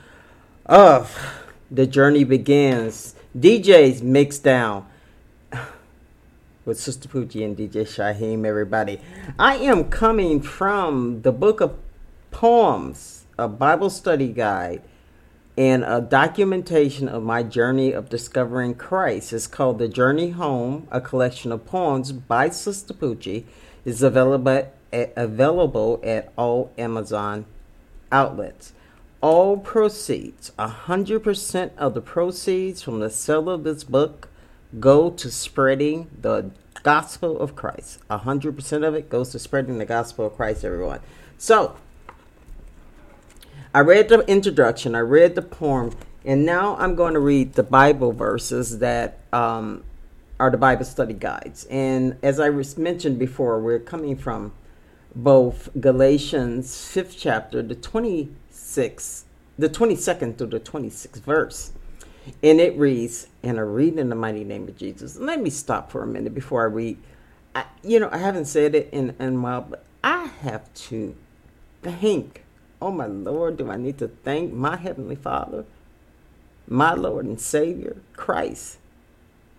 of 0.65 1.17
The 1.71 1.87
Journey 1.87 2.25
Begins. 2.25 3.15
DJ's 3.37 4.01
Mixdown 4.01 4.83
with 6.65 6.77
Sister 6.77 7.07
Poochie 7.07 7.45
and 7.45 7.55
DJ 7.55 7.83
Shyheim, 7.83 8.45
everybody. 8.45 8.99
I 9.39 9.55
am 9.55 9.85
coming 9.85 10.41
from 10.41 11.21
the 11.21 11.31
book 11.31 11.61
of 11.61 11.77
poems, 12.31 13.23
a 13.37 13.47
Bible 13.47 13.89
study 13.89 14.27
guide 14.27 14.81
and 15.57 15.83
a 15.83 15.99
documentation 15.99 17.09
of 17.09 17.23
my 17.23 17.41
journey 17.41 17.91
of 17.91 18.09
discovering 18.09 18.75
Christ. 18.75 19.33
It's 19.33 19.47
called 19.47 19.79
The 19.79 19.87
Journey 19.87 20.29
Home, 20.29 20.87
a 20.91 21.01
collection 21.01 21.51
of 21.51 21.65
poems 21.65 22.11
by 22.11 22.49
Sister 22.49 22.93
Poochie. 22.93 23.45
It's 23.83 24.03
available 24.03 24.69
at, 24.93 25.13
available 25.15 25.99
at 26.03 26.31
all 26.37 26.71
Amazon 26.77 27.45
outlets. 28.11 28.73
All 29.19 29.57
proceeds, 29.57 30.51
100% 30.59 31.71
of 31.75 31.95
the 31.95 32.01
proceeds 32.01 32.83
from 32.83 32.99
the 32.99 33.09
sale 33.09 33.49
of 33.49 33.63
this 33.63 33.83
book 33.83 34.29
go 34.79 35.09
to 35.09 35.31
spreading 35.31 36.07
the 36.21 36.51
gospel 36.83 37.39
of 37.39 37.55
Christ. 37.55 37.99
100% 38.11 38.87
of 38.87 38.93
it 38.93 39.09
goes 39.09 39.29
to 39.31 39.39
spreading 39.39 39.79
the 39.79 39.85
gospel 39.85 40.27
of 40.27 40.35
Christ, 40.35 40.63
everyone. 40.63 40.99
So, 41.39 41.77
I 43.77 43.81
read 43.81 44.09
the 44.09 44.21
introduction, 44.21 44.95
I 44.95 45.01
read 45.01 45.35
the 45.35 45.43
poem, 45.43 45.95
and 46.25 46.47
now 46.47 46.75
I'm 46.77 46.95
going 46.95 47.13
to 47.13 47.19
read 47.19 47.53
the 47.53 47.61
Bible 47.61 48.11
verses 48.11 48.79
that 48.79 49.19
um, 49.31 49.83
are 50.39 50.49
the 50.49 50.57
Bible 50.57 50.83
study 50.83 51.13
guides. 51.13 51.65
And 51.65 52.17
as 52.23 52.39
I 52.39 52.49
mentioned 52.49 53.19
before, 53.19 53.59
we're 53.59 53.77
coming 53.77 54.17
from 54.17 54.51
both 55.13 55.69
Galatians 55.79 56.71
5th 56.71 57.17
chapter, 57.19 57.61
the 57.61 57.75
26th, 57.75 59.25
the 59.59 59.69
22nd 59.69 60.39
through 60.39 60.47
the 60.47 60.59
26th 60.59 61.21
verse. 61.21 61.71
And 62.41 62.59
it 62.59 62.75
reads, 62.79 63.27
and 63.43 63.59
I 63.59 63.61
read 63.61 63.99
in 63.99 64.09
the 64.09 64.15
mighty 64.15 64.43
name 64.43 64.67
of 64.67 64.75
Jesus. 64.75 65.17
Let 65.17 65.39
me 65.39 65.51
stop 65.51 65.91
for 65.91 66.01
a 66.01 66.07
minute 66.07 66.33
before 66.33 66.63
I 66.63 66.65
read. 66.65 66.97
I, 67.53 67.65
you 67.83 67.99
know, 67.99 68.09
I 68.11 68.17
haven't 68.17 68.45
said 68.45 68.73
it 68.73 68.89
in, 68.91 69.15
in 69.19 69.35
a 69.35 69.39
while, 69.39 69.61
but 69.61 69.85
I 70.03 70.31
have 70.41 70.73
to 70.73 71.15
thank, 71.83 72.43
oh 72.81 72.91
my 72.91 73.07
Lord, 73.07 73.57
do 73.57 73.69
I 73.69 73.77
need 73.77 73.97
to 73.99 74.07
thank 74.07 74.53
my 74.53 74.77
Heavenly 74.77 75.15
Father, 75.15 75.65
my 76.67 76.93
Lord 76.93 77.25
and 77.25 77.39
Savior, 77.39 77.97
Christ, 78.15 78.77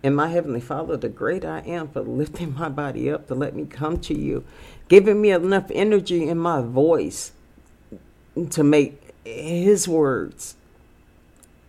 and 0.02 0.14
my 0.14 0.28
Heavenly 0.28 0.60
Father, 0.60 0.96
the 0.96 1.08
great 1.08 1.44
I 1.44 1.60
am, 1.60 1.88
for 1.88 2.02
lifting 2.02 2.54
my 2.54 2.68
body 2.68 3.10
up 3.10 3.26
to 3.28 3.34
let 3.34 3.54
me 3.54 3.64
come 3.64 3.98
to 4.00 4.16
you, 4.16 4.44
giving 4.88 5.20
me 5.20 5.30
enough 5.30 5.70
energy 5.72 6.28
in 6.28 6.38
my 6.38 6.62
voice 6.62 7.32
to 8.50 8.62
make 8.62 9.14
His 9.24 9.88
words 9.88 10.54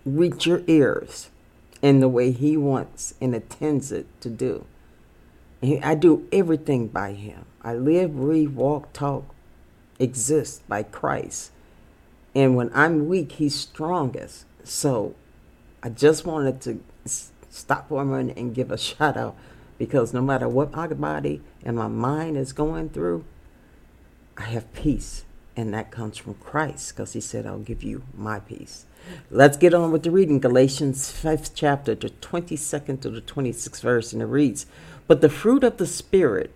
reach 0.05 0.45
your 0.45 0.61
ears 0.67 1.29
in 1.81 1.99
the 1.99 2.07
way 2.07 2.31
He 2.31 2.55
wants 2.57 3.15
and 3.19 3.33
intends 3.33 3.91
it 3.91 4.05
to 4.21 4.29
do. 4.29 4.65
I 5.61 5.95
do 5.95 6.27
everything 6.31 6.87
by 6.87 7.13
Him. 7.13 7.45
I 7.61 7.73
live, 7.73 8.15
breathe, 8.15 8.51
walk, 8.51 8.93
talk, 8.93 9.33
exist 9.99 10.67
by 10.67 10.83
Christ. 10.83 11.51
And 12.33 12.55
when 12.55 12.71
I'm 12.73 13.07
weak, 13.07 13.33
He's 13.33 13.55
strongest. 13.55 14.45
So 14.63 15.15
I 15.83 15.89
just 15.89 16.25
wanted 16.25 16.61
to 16.61 16.81
stop 17.49 17.89
for 17.89 18.01
a 18.01 18.05
minute 18.05 18.37
and 18.37 18.55
give 18.55 18.71
a 18.71 18.77
shout 18.89 19.17
out 19.17 19.35
because 19.77 20.13
no 20.13 20.21
matter 20.21 20.47
what 20.47 20.71
my 20.73 20.87
body 20.87 21.41
and 21.63 21.75
my 21.75 21.87
mind 21.87 22.37
is 22.37 22.53
going 22.53 22.89
through, 22.89 23.25
I 24.37 24.43
have 24.43 24.73
peace. 24.73 25.25
And 25.55 25.73
that 25.73 25.91
comes 25.91 26.17
from 26.17 26.35
Christ 26.35 26.95
because 26.95 27.13
He 27.13 27.21
said, 27.21 27.45
I'll 27.45 27.59
give 27.59 27.83
you 27.83 28.03
my 28.15 28.39
peace. 28.39 28.85
Let's 29.29 29.57
get 29.57 29.73
on 29.73 29.91
with 29.91 30.03
the 30.03 30.11
reading. 30.11 30.39
Galatians 30.39 31.11
5th 31.11 31.51
chapter, 31.53 31.95
the 31.95 32.09
22nd 32.09 33.01
to 33.01 33.09
the 33.09 33.21
26th 33.21 33.81
verse. 33.81 34.13
And 34.13 34.21
it 34.21 34.25
reads, 34.25 34.65
But 35.07 35.21
the 35.21 35.29
fruit 35.29 35.63
of 35.63 35.77
the 35.77 35.87
Spirit 35.87 36.51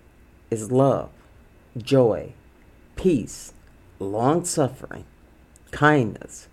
is 0.49 0.71
love, 0.71 1.09
joy, 1.77 2.33
peace, 3.03 3.51
long 3.99 4.45
suffering, 4.45 5.03
kindness, 5.71 6.47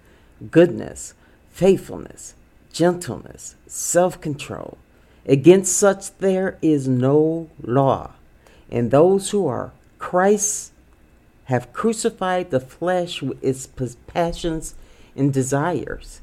goodness, 0.50 1.14
faithfulness, 1.48 2.34
gentleness, 2.72 3.54
self 3.68 4.20
control. 4.20 4.76
Against 5.24 5.76
such 5.76 6.10
there 6.18 6.58
is 6.60 6.88
no 6.88 7.48
law. 7.62 8.14
And 8.68 8.90
those 8.90 9.30
who 9.30 9.46
are 9.46 9.70
Christ's 10.00 10.72
have 11.44 11.72
crucified 11.72 12.50
the 12.50 12.58
flesh 12.58 13.22
with 13.22 13.42
its 13.44 13.68
passions 14.08 14.74
and 15.14 15.32
desires. 15.32 16.20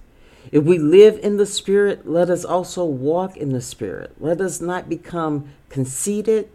If 0.52 0.66
we 0.66 0.78
live 0.78 1.20
in 1.24 1.38
the 1.38 1.46
Spirit, 1.46 2.06
let 2.06 2.30
us 2.30 2.44
also 2.44 2.84
walk 2.84 3.38
in 3.38 3.54
the 3.54 3.62
Spirit. 3.62 4.12
Let 4.20 4.42
us 4.42 4.60
not 4.60 4.90
become 4.90 5.54
conceited, 5.70 6.50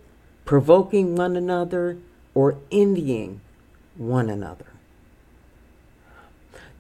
provoking 0.44 1.16
one 1.16 1.36
another, 1.36 1.96
or 2.34 2.58
envying 2.70 3.40
one 3.96 4.30
another. 4.30 4.66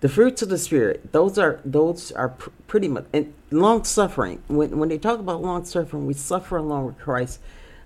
The 0.00 0.08
fruits 0.08 0.42
of 0.42 0.48
the 0.48 0.58
Spirit, 0.58 1.12
those 1.12 1.38
are 1.38 1.60
those 1.64 2.10
are 2.12 2.30
pr- 2.30 2.50
pretty 2.66 2.88
much 2.88 3.04
and 3.12 3.32
long 3.52 3.84
suffering. 3.84 4.42
When 4.48 4.78
when 4.78 4.88
they 4.88 4.98
talk 4.98 5.20
about 5.20 5.42
long 5.42 5.64
suffering, 5.64 6.06
we 6.06 6.14
suffer 6.14 6.56
along 6.56 6.86
with 6.86 6.98
Christ. 6.98 7.38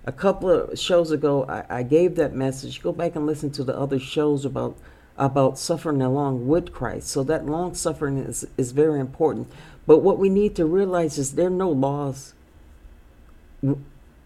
A 0.05 0.11
couple 0.11 0.49
of 0.49 0.79
shows 0.79 1.11
ago, 1.11 1.45
I, 1.47 1.79
I 1.79 1.83
gave 1.83 2.15
that 2.15 2.33
message. 2.33 2.81
Go 2.81 2.91
back 2.91 3.15
and 3.15 3.27
listen 3.27 3.51
to 3.51 3.63
the 3.63 3.77
other 3.77 3.99
shows 3.99 4.45
about 4.45 4.77
about 5.17 5.59
suffering 5.59 6.01
along 6.01 6.47
with 6.47 6.71
Christ. 6.71 7.07
So 7.07 7.23
that 7.23 7.45
long 7.45 7.75
suffering 7.75 8.17
is, 8.17 8.47
is 8.57 8.71
very 8.71 8.99
important. 8.99 9.47
But 9.85 9.99
what 9.99 10.17
we 10.17 10.29
need 10.29 10.55
to 10.55 10.65
realize 10.65 11.17
is 11.17 11.33
there 11.33 11.47
are 11.47 11.49
no 11.49 11.69
laws 11.69 12.33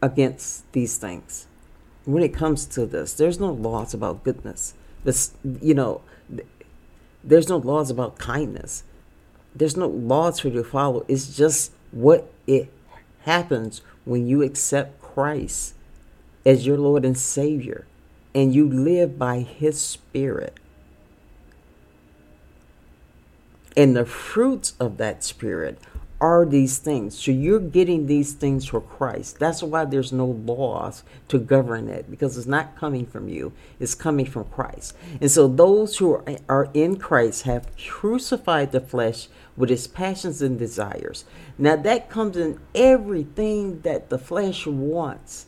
against 0.01 0.71
these 0.73 0.97
things. 0.97 1.47
When 2.05 2.23
it 2.23 2.33
comes 2.33 2.65
to 2.67 2.85
this, 2.85 3.13
there's 3.13 3.39
no 3.39 3.51
laws 3.51 3.93
about 3.93 4.23
goodness. 4.23 4.73
This, 5.03 5.31
you 5.61 5.73
know, 5.73 6.01
there's 7.23 7.49
no 7.49 7.57
laws 7.57 7.89
about 7.89 8.17
kindness. 8.17 8.83
There's 9.55 9.77
no 9.77 9.87
laws 9.87 10.39
for 10.39 10.47
you 10.49 10.55
to 10.55 10.63
follow. 10.63 11.05
It's 11.07 11.35
just 11.35 11.71
what 11.91 12.31
it 12.47 12.71
happens 13.21 13.81
when 14.05 14.27
you 14.27 14.41
accept 14.41 15.01
Christ 15.01 15.75
as 16.45 16.65
your 16.65 16.77
Lord 16.77 17.05
and 17.05 17.17
Savior 17.17 17.85
and 18.33 18.53
you 18.53 18.67
live 18.67 19.19
by 19.19 19.39
His 19.39 19.79
Spirit. 19.79 20.57
And 23.75 23.95
the 23.95 24.05
fruits 24.05 24.73
of 24.79 24.97
that 24.97 25.23
spirit 25.23 25.79
are 26.21 26.45
these 26.45 26.77
things. 26.77 27.17
So 27.17 27.31
you're 27.31 27.59
getting 27.59 28.05
these 28.05 28.33
things 28.33 28.67
for 28.67 28.79
Christ. 28.79 29.39
That's 29.39 29.63
why 29.63 29.85
there's 29.85 30.13
no 30.13 30.27
laws 30.27 31.03
to 31.29 31.39
govern 31.39 31.89
it 31.89 32.09
because 32.11 32.37
it's 32.37 32.45
not 32.45 32.77
coming 32.77 33.07
from 33.07 33.27
you, 33.27 33.51
it's 33.79 33.95
coming 33.95 34.27
from 34.27 34.45
Christ. 34.45 34.95
And 35.19 35.31
so 35.31 35.47
those 35.47 35.97
who 35.97 36.13
are, 36.13 36.23
are 36.47 36.69
in 36.75 36.97
Christ 36.97 37.43
have 37.43 37.75
crucified 37.75 38.71
the 38.71 38.79
flesh 38.79 39.27
with 39.57 39.71
its 39.71 39.87
passions 39.87 40.43
and 40.43 40.59
desires. 40.59 41.25
Now 41.57 41.75
that 41.75 42.09
comes 42.09 42.37
in 42.37 42.59
everything 42.75 43.81
that 43.81 44.09
the 44.09 44.19
flesh 44.19 44.67
wants. 44.67 45.47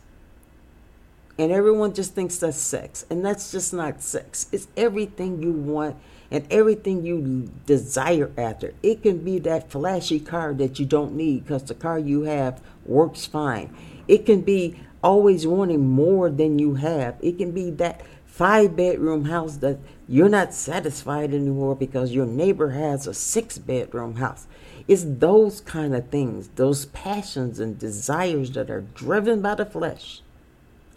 And 1.38 1.52
everyone 1.52 1.94
just 1.94 2.14
thinks 2.14 2.38
that's 2.38 2.58
sex. 2.58 3.06
And 3.10 3.24
that's 3.26 3.52
just 3.52 3.74
not 3.74 4.02
sex. 4.02 4.48
It's 4.52 4.68
everything 4.76 5.42
you 5.42 5.52
want 5.52 5.96
and 6.34 6.48
everything 6.52 7.06
you 7.06 7.48
desire 7.68 8.32
after. 8.38 8.74
It 8.82 9.04
can 9.04 9.20
be 9.20 9.38
that 9.40 9.70
flashy 9.70 10.20
car 10.20 10.54
that 10.56 10.80
you 10.80 10.86
don't 10.86 11.14
need 11.14 11.44
because 11.44 11.64
the 11.64 11.76
car 11.76 12.00
you 12.00 12.24
have 12.24 12.60
works 12.86 13.28
fine. 13.28 13.74
It 14.08 14.26
can 14.26 14.42
be 14.42 14.82
always 15.04 15.46
wanting 15.46 15.88
more 15.88 16.32
than 16.32 16.58
you 16.58 16.74
have. 16.74 17.18
It 17.22 17.38
can 17.38 17.52
be 17.52 17.70
that 17.72 18.02
five 18.26 18.76
bedroom 18.76 19.26
house 19.26 19.58
that 19.58 19.78
you're 20.08 20.28
not 20.28 20.56
satisfied 20.56 21.36
anymore 21.36 21.76
because 21.76 22.14
your 22.14 22.26
neighbor 22.26 22.72
has 22.72 23.06
a 23.06 23.14
six 23.14 23.60
bedroom 23.60 24.16
house. 24.16 24.48
It's 24.88 25.06
those 25.08 25.62
kind 25.62 25.96
of 25.96 26.10
things, 26.10 26.50
those 26.56 26.88
passions 26.88 27.60
and 27.60 27.78
desires 27.78 28.52
that 28.54 28.72
are 28.72 28.82
driven 28.82 29.42
by 29.42 29.54
the 29.54 29.68
flesh 29.68 30.24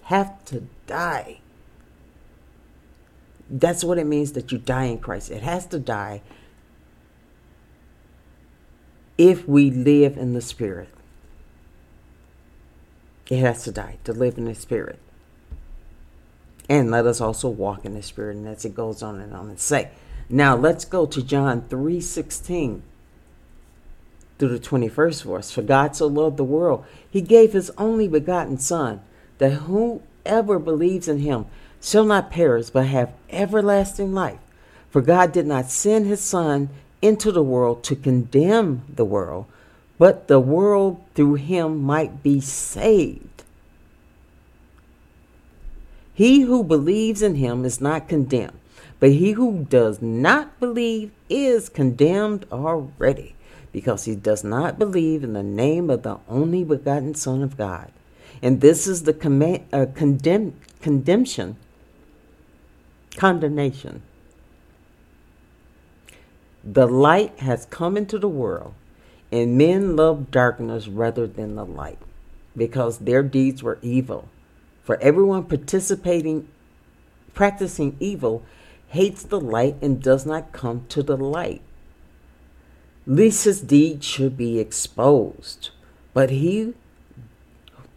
have 0.04 0.42
to 0.46 0.66
die. 0.86 1.40
That's 3.48 3.84
what 3.84 3.98
it 3.98 4.06
means 4.06 4.32
that 4.32 4.50
you 4.50 4.58
die 4.58 4.84
in 4.84 4.98
Christ. 4.98 5.30
It 5.30 5.42
has 5.42 5.66
to 5.66 5.78
die 5.78 6.22
if 9.16 9.46
we 9.48 9.70
live 9.70 10.16
in 10.16 10.34
the 10.34 10.40
Spirit. 10.40 10.88
It 13.30 13.38
has 13.38 13.64
to 13.64 13.72
die 13.72 13.98
to 14.04 14.12
live 14.12 14.38
in 14.38 14.44
the 14.44 14.54
Spirit. 14.54 14.98
And 16.68 16.90
let 16.90 17.06
us 17.06 17.20
also 17.20 17.48
walk 17.48 17.84
in 17.84 17.94
the 17.94 18.02
Spirit. 18.02 18.36
And 18.36 18.48
as 18.48 18.64
it 18.64 18.74
goes 18.74 19.02
on 19.02 19.20
and 19.20 19.32
on 19.32 19.48
and 19.48 19.60
say. 19.60 19.90
Now 20.28 20.56
let's 20.56 20.84
go 20.84 21.06
to 21.06 21.22
John 21.22 21.62
3 21.68 22.00
16 22.00 22.82
through 24.38 24.58
the 24.58 24.58
21st 24.58 25.24
verse. 25.24 25.50
For 25.50 25.62
God 25.62 25.96
so 25.96 26.06
loved 26.06 26.36
the 26.36 26.44
world, 26.44 26.84
he 27.08 27.20
gave 27.20 27.52
his 27.52 27.70
only 27.78 28.08
begotten 28.08 28.58
Son, 28.58 29.00
that 29.38 29.50
whoever 29.50 30.58
believes 30.58 31.08
in 31.08 31.20
him 31.20 31.46
shall 31.80 32.04
not 32.04 32.30
perish, 32.30 32.70
but 32.70 32.86
have 32.86 33.12
everlasting 33.30 34.12
life. 34.12 34.38
For 34.90 35.00
God 35.02 35.32
did 35.32 35.46
not 35.46 35.70
send 35.70 36.06
his 36.06 36.20
Son 36.20 36.70
into 37.02 37.30
the 37.30 37.42
world 37.42 37.82
to 37.84 37.94
condemn 37.94 38.82
the 38.88 39.04
world, 39.04 39.46
but 39.98 40.28
the 40.28 40.40
world 40.40 41.02
through 41.14 41.34
him 41.34 41.82
might 41.82 42.22
be 42.22 42.40
saved. 42.40 43.44
He 46.14 46.42
who 46.42 46.64
believes 46.64 47.20
in 47.20 47.34
him 47.34 47.64
is 47.64 47.80
not 47.80 48.08
condemned, 48.08 48.58
but 48.98 49.10
he 49.10 49.32
who 49.32 49.66
does 49.68 50.00
not 50.00 50.58
believe 50.58 51.10
is 51.28 51.68
condemned 51.68 52.46
already, 52.50 53.34
because 53.70 54.06
he 54.06 54.16
does 54.16 54.42
not 54.42 54.78
believe 54.78 55.22
in 55.22 55.34
the 55.34 55.42
name 55.42 55.90
of 55.90 56.02
the 56.02 56.18
only 56.26 56.64
begotten 56.64 57.14
Son 57.14 57.42
of 57.42 57.58
God. 57.58 57.92
And 58.42 58.62
this 58.62 58.86
is 58.86 59.02
the 59.02 59.12
command, 59.12 59.64
uh, 59.72 59.86
condemn, 59.94 60.54
condemnation, 60.80 61.56
condemnation. 63.16 64.02
The 66.62 66.86
light 66.86 67.38
has 67.40 67.66
come 67.66 67.96
into 67.96 68.18
the 68.18 68.28
world, 68.28 68.74
and 69.32 69.56
men 69.58 69.96
love 69.96 70.30
darkness 70.30 70.88
rather 70.88 71.26
than 71.26 71.54
the 71.54 71.64
light, 71.64 71.98
because 72.56 72.98
their 72.98 73.22
deeds 73.22 73.62
were 73.62 73.78
evil. 73.82 74.28
For 74.82 75.00
everyone 75.00 75.44
participating, 75.44 76.48
practicing 77.34 77.96
evil, 77.98 78.44
hates 78.88 79.22
the 79.22 79.40
light 79.40 79.76
and 79.82 80.02
does 80.02 80.24
not 80.24 80.52
come 80.52 80.86
to 80.88 81.02
the 81.02 81.16
light. 81.16 81.62
Lest 83.06 83.44
his 83.44 83.60
deeds 83.60 84.04
should 84.04 84.36
be 84.36 84.58
exposed. 84.58 85.70
But 86.14 86.30
he 86.30 86.74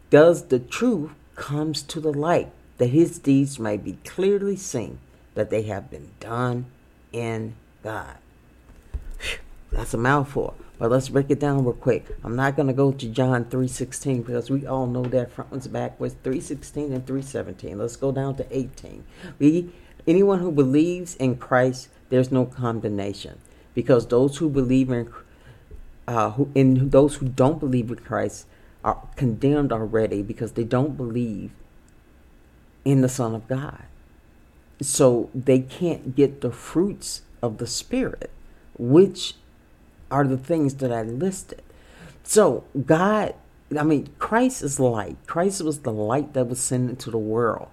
does 0.10 0.46
the 0.46 0.60
truth 0.60 1.12
comes 1.36 1.82
to 1.84 2.00
the 2.00 2.14
light, 2.14 2.52
that 2.78 2.88
his 2.88 3.18
deeds 3.20 3.60
may 3.60 3.78
be 3.78 3.98
clearly 4.06 4.56
seen, 4.56 5.00
that 5.36 5.50
they 5.50 5.64
have 5.64 5.90
been 5.90 6.12
done 6.20 6.66
in 7.12 7.56
God. 7.84 8.18
That's 9.72 9.94
a 9.94 9.98
mouthful. 9.98 10.56
But 10.78 10.92
let's 10.92 11.10
break 11.10 11.30
it 11.30 11.42
down 11.42 11.66
real 11.66 11.74
quick. 11.74 12.06
I'm 12.24 12.38
not 12.38 12.56
going 12.56 12.68
to 12.68 12.74
go 12.74 12.94
to 12.94 13.08
John 13.10 13.46
3:16 13.46 14.26
because 14.26 14.50
we 14.50 14.66
all 14.66 14.88
know 14.88 15.04
that 15.04 15.32
front 15.32 15.52
frontwards 15.52 15.72
backwards 15.72 16.16
3:16 16.24 16.94
and 16.94 17.06
3:17. 17.06 17.78
Let's 17.78 17.98
go 17.98 18.14
down 18.14 18.36
to 18.38 18.48
18. 18.50 19.04
We 19.40 19.72
anyone 20.08 20.40
who 20.40 20.52
believes 20.52 21.16
in 21.18 21.36
Christ, 21.36 21.90
there's 22.10 22.32
no 22.32 22.46
condemnation 22.46 23.40
because 23.74 24.08
those 24.08 24.38
who 24.38 24.50
believe 24.50 24.90
in 24.90 25.12
uh, 26.08 26.32
who 26.32 26.50
in 26.56 26.90
those 26.90 27.16
who 27.16 27.28
don't 27.28 27.60
believe 27.60 27.90
in 27.90 27.98
Christ 27.98 28.48
are 28.84 29.06
condemned 29.18 29.74
already 29.74 30.22
because 30.22 30.54
they 30.54 30.64
don't 30.64 30.96
believe 30.96 31.52
in 32.86 33.02
the 33.02 33.10
Son 33.10 33.36
of 33.36 33.48
God. 33.50 33.84
So 34.82 35.30
they 35.36 35.60
can't 35.60 36.16
get 36.16 36.42
the 36.42 36.52
fruits 36.52 37.22
of 37.42 37.58
the 37.58 37.68
Spirit, 37.68 38.32
which 38.78 39.36
are 40.10 40.26
the 40.26 40.38
things 40.38 40.76
that 40.76 40.92
I 40.92 41.02
listed. 41.02 41.62
So 42.24 42.64
God, 42.86 43.36
I 43.78 43.84
mean, 43.84 44.10
Christ 44.20 44.64
is 44.64 44.80
light. 44.80 45.18
Christ 45.28 45.64
was 45.64 45.80
the 45.80 45.92
light 45.92 46.34
that 46.34 46.48
was 46.48 46.60
sent 46.60 46.90
into 46.90 47.12
the 47.12 47.18
world. 47.18 47.68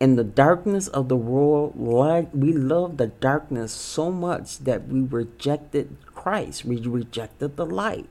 In 0.00 0.16
the 0.16 0.24
darkness 0.24 0.88
of 0.88 1.08
the 1.08 1.16
world, 1.16 1.78
light, 1.78 2.34
we 2.36 2.52
love 2.52 2.96
the 2.96 3.06
darkness 3.06 3.72
so 3.72 4.10
much 4.10 4.58
that 4.58 4.88
we 4.88 5.02
rejected 5.02 5.96
Christ. 6.06 6.64
We 6.64 6.78
rejected 6.78 7.56
the 7.56 7.64
light. 7.64 8.08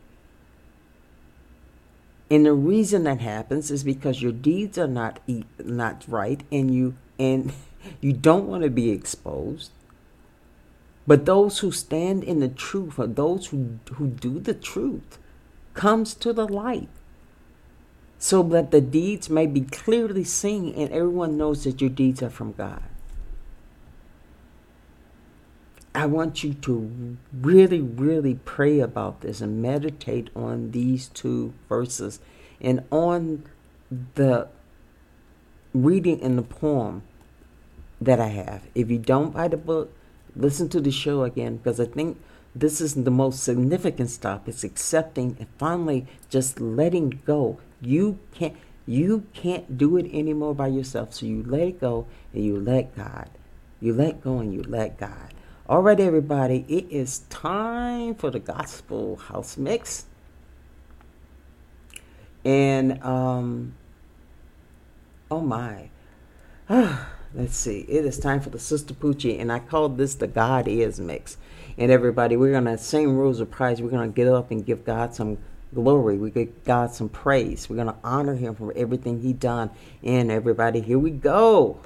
And 2.31 2.45
the 2.45 2.53
reason 2.53 3.03
that 3.03 3.19
happens 3.19 3.69
is 3.69 3.83
because 3.83 4.21
your 4.21 4.31
deeds 4.31 4.77
are 4.77 4.88
not 4.88 5.19
not 5.63 6.03
right, 6.07 6.41
and 6.51 6.73
you 6.73 6.95
and 7.19 7.53
you 8.01 8.13
don't 8.13 8.47
want 8.47 8.63
to 8.63 8.69
be 8.69 8.89
exposed. 8.89 9.71
But 11.05 11.25
those 11.25 11.59
who 11.59 11.71
stand 11.71 12.23
in 12.23 12.39
the 12.39 12.47
truth, 12.47 12.97
or 12.97 13.07
those 13.07 13.47
who 13.47 13.79
who 13.95 14.07
do 14.07 14.39
the 14.39 14.53
truth, 14.53 15.17
comes 15.73 16.13
to 16.15 16.31
the 16.31 16.47
light, 16.47 16.89
so 18.17 18.41
that 18.43 18.71
the 18.71 18.81
deeds 18.81 19.29
may 19.29 19.45
be 19.45 19.61
clearly 19.61 20.23
seen, 20.23 20.73
and 20.75 20.91
everyone 20.91 21.37
knows 21.37 21.65
that 21.65 21.81
your 21.81 21.89
deeds 21.89 22.23
are 22.23 22.29
from 22.29 22.53
God. 22.53 22.83
I 25.95 26.07
want 26.07 26.43
you 26.43 26.55
to 26.55 27.17
really, 27.31 27.79
really 27.79 28.35
pray 28.45 28.79
about 28.79 29.21
this 29.21 29.41
and 29.41 29.61
meditate 29.61 30.29
on 30.35 30.71
these 30.71 31.07
two 31.09 31.53
verses 31.69 32.19
and 32.59 32.84
on 32.91 33.43
the 34.15 34.47
reading 35.73 36.19
in 36.19 36.36
the 36.36 36.41
poem 36.41 37.03
that 38.06 38.20
I 38.20 38.28
have. 38.28 38.68
If 38.76 38.89
you 38.89 38.99
don't 38.99 39.34
buy 39.34 39.47
the 39.47 39.58
book, 39.58 39.93
listen 40.36 40.70
to 40.70 40.82
the 40.82 40.91
show 40.91 41.24
again 41.24 41.58
because 41.58 41.80
I 41.80 41.86
think 41.86 42.20
this 42.56 42.82
is 42.82 42.93
the 42.93 43.12
most 43.12 43.43
significant 43.43 44.10
stop. 44.10 44.47
It's 44.47 44.64
accepting 44.64 45.36
and 45.39 45.47
finally 45.58 46.06
just 46.30 46.60
letting 46.60 47.22
go. 47.26 47.60
You 47.82 48.20
can't 48.34 48.56
you 48.86 49.26
can't 49.34 49.78
do 49.78 49.95
it 49.97 50.10
anymore 50.14 50.54
by 50.54 50.68
yourself. 50.68 51.14
So 51.14 51.26
you 51.26 51.43
let 51.43 51.62
it 51.62 51.80
go 51.80 52.06
and 52.34 52.45
you 52.45 52.60
let 52.60 52.95
God. 52.95 53.30
You 53.80 53.93
let 53.93 54.22
go 54.22 54.39
and 54.39 54.54
you 54.54 54.62
let 54.64 54.97
God. 54.97 55.34
All 55.68 55.82
right, 55.82 55.99
everybody, 55.99 56.66
it 56.68 56.88
is 56.89 57.20
time 57.30 58.16
for 58.16 58.30
the 58.30 58.39
gospel 58.39 59.16
house 59.16 59.58
mix. 59.58 60.06
And 62.43 63.01
um 63.04 63.76
oh 65.32 65.41
my. 65.41 65.89
Let's 67.36 67.55
see. 67.55 67.79
It 67.88 68.05
is 68.05 68.19
time 68.19 68.41
for 68.41 68.51
the 68.51 68.59
Sistapoochie, 68.59 69.39
and 69.39 69.51
I 69.51 69.57
call 69.57 69.89
this 69.89 70.13
the 70.13 70.27
God 70.27 70.67
is 70.67 70.99
mix. 70.99 71.38
And 71.79 71.91
everybody, 71.91 72.38
we're 72.38 72.51
gonna 72.51 72.77
same 72.77 73.17
rules 73.17 73.39
of 73.39 73.49
praise. 73.49 73.81
We're 73.81 73.89
gonna 73.89 74.07
get 74.07 74.27
up 74.27 74.51
and 74.51 74.63
give 74.63 74.86
God 74.86 75.15
some 75.15 75.39
glory. 75.73 76.17
We 76.17 76.29
give 76.29 76.63
God 76.63 76.93
some 76.93 77.09
praise. 77.09 77.67
We're 77.67 77.77
gonna 77.77 77.97
honor 78.03 78.36
Him 78.36 78.53
for 78.53 78.71
everything 78.75 79.21
He 79.21 79.34
done. 79.34 79.71
And 80.03 80.29
everybody, 80.29 80.81
here 80.81 80.99
we 80.99 81.09
go. 81.09 81.79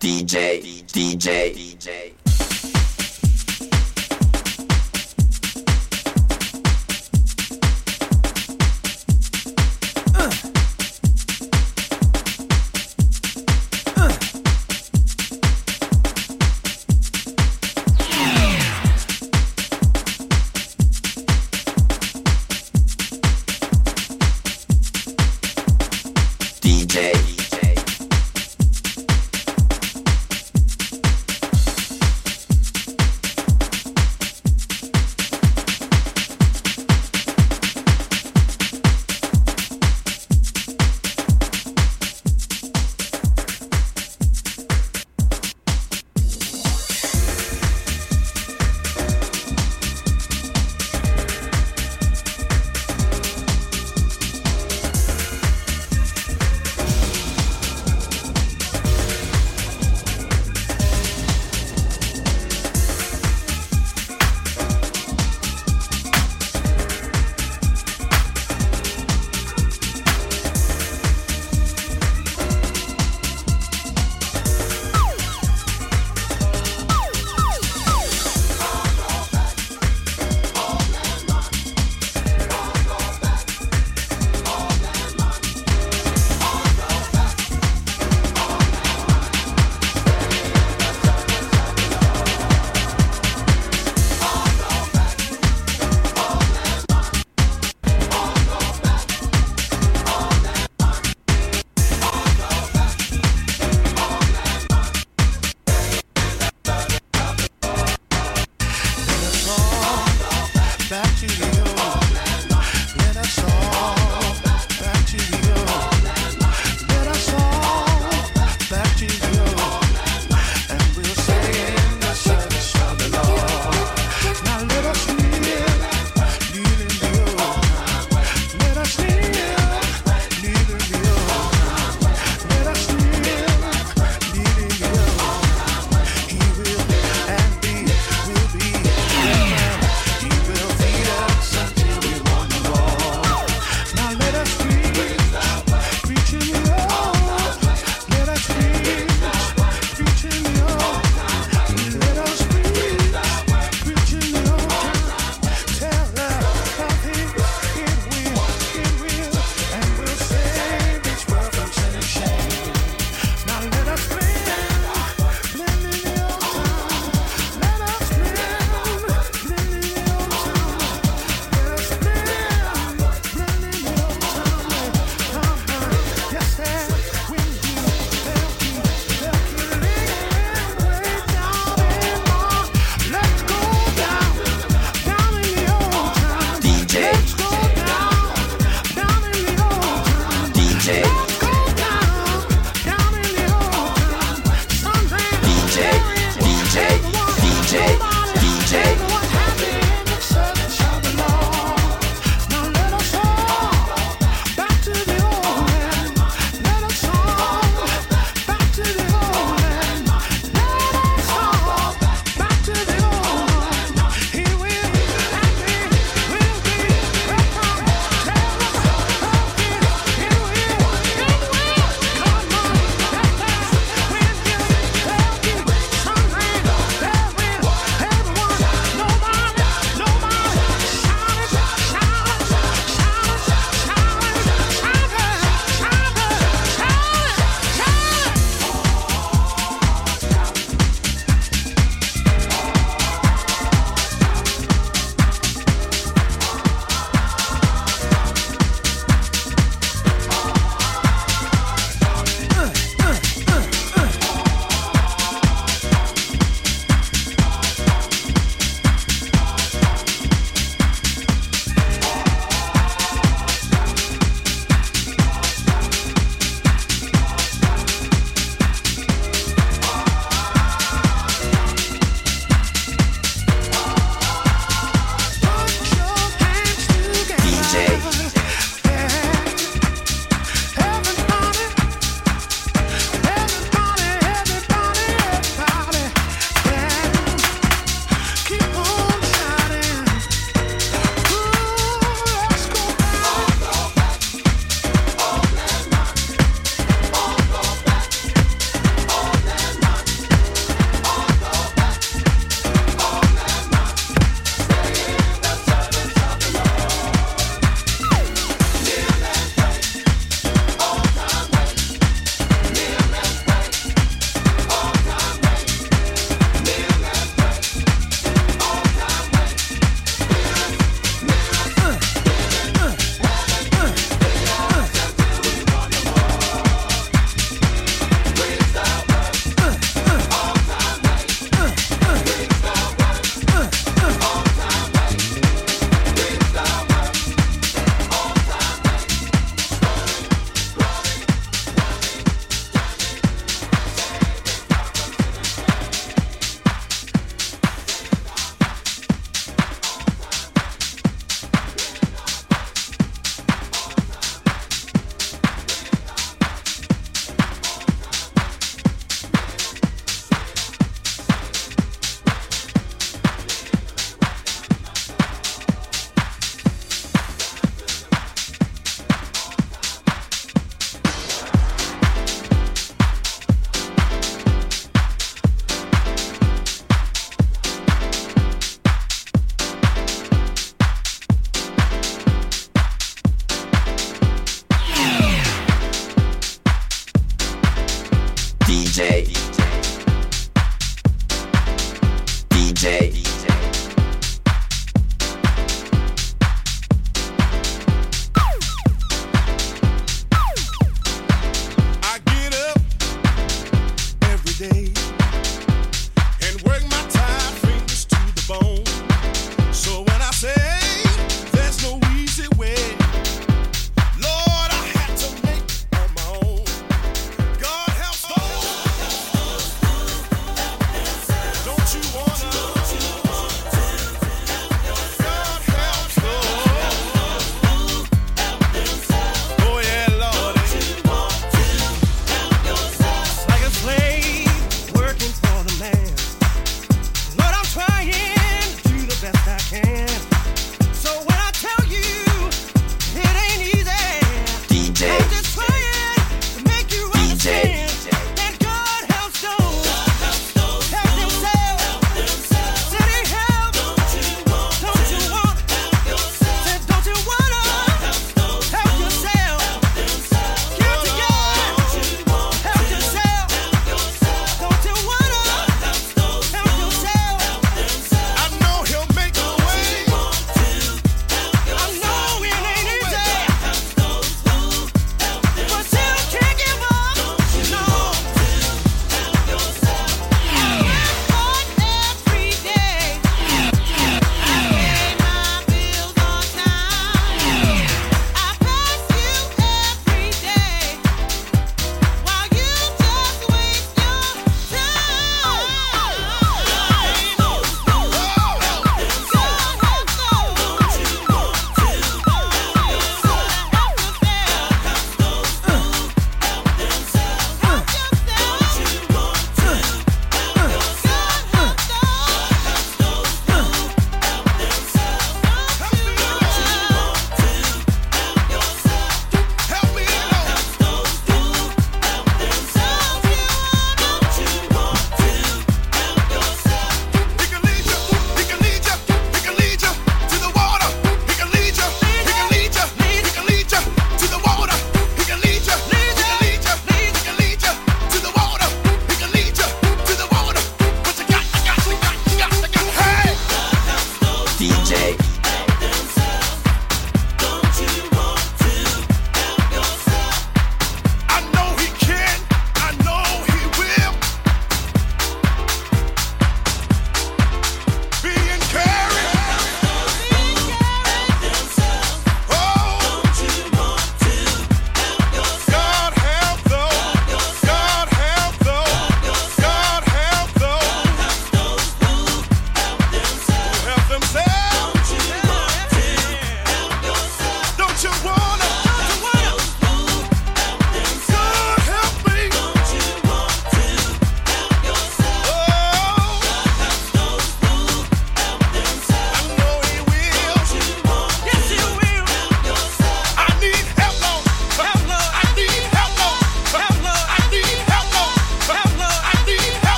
DJ, 0.00 0.84
DJ. 0.84 1.54
DJ. 1.54 2.25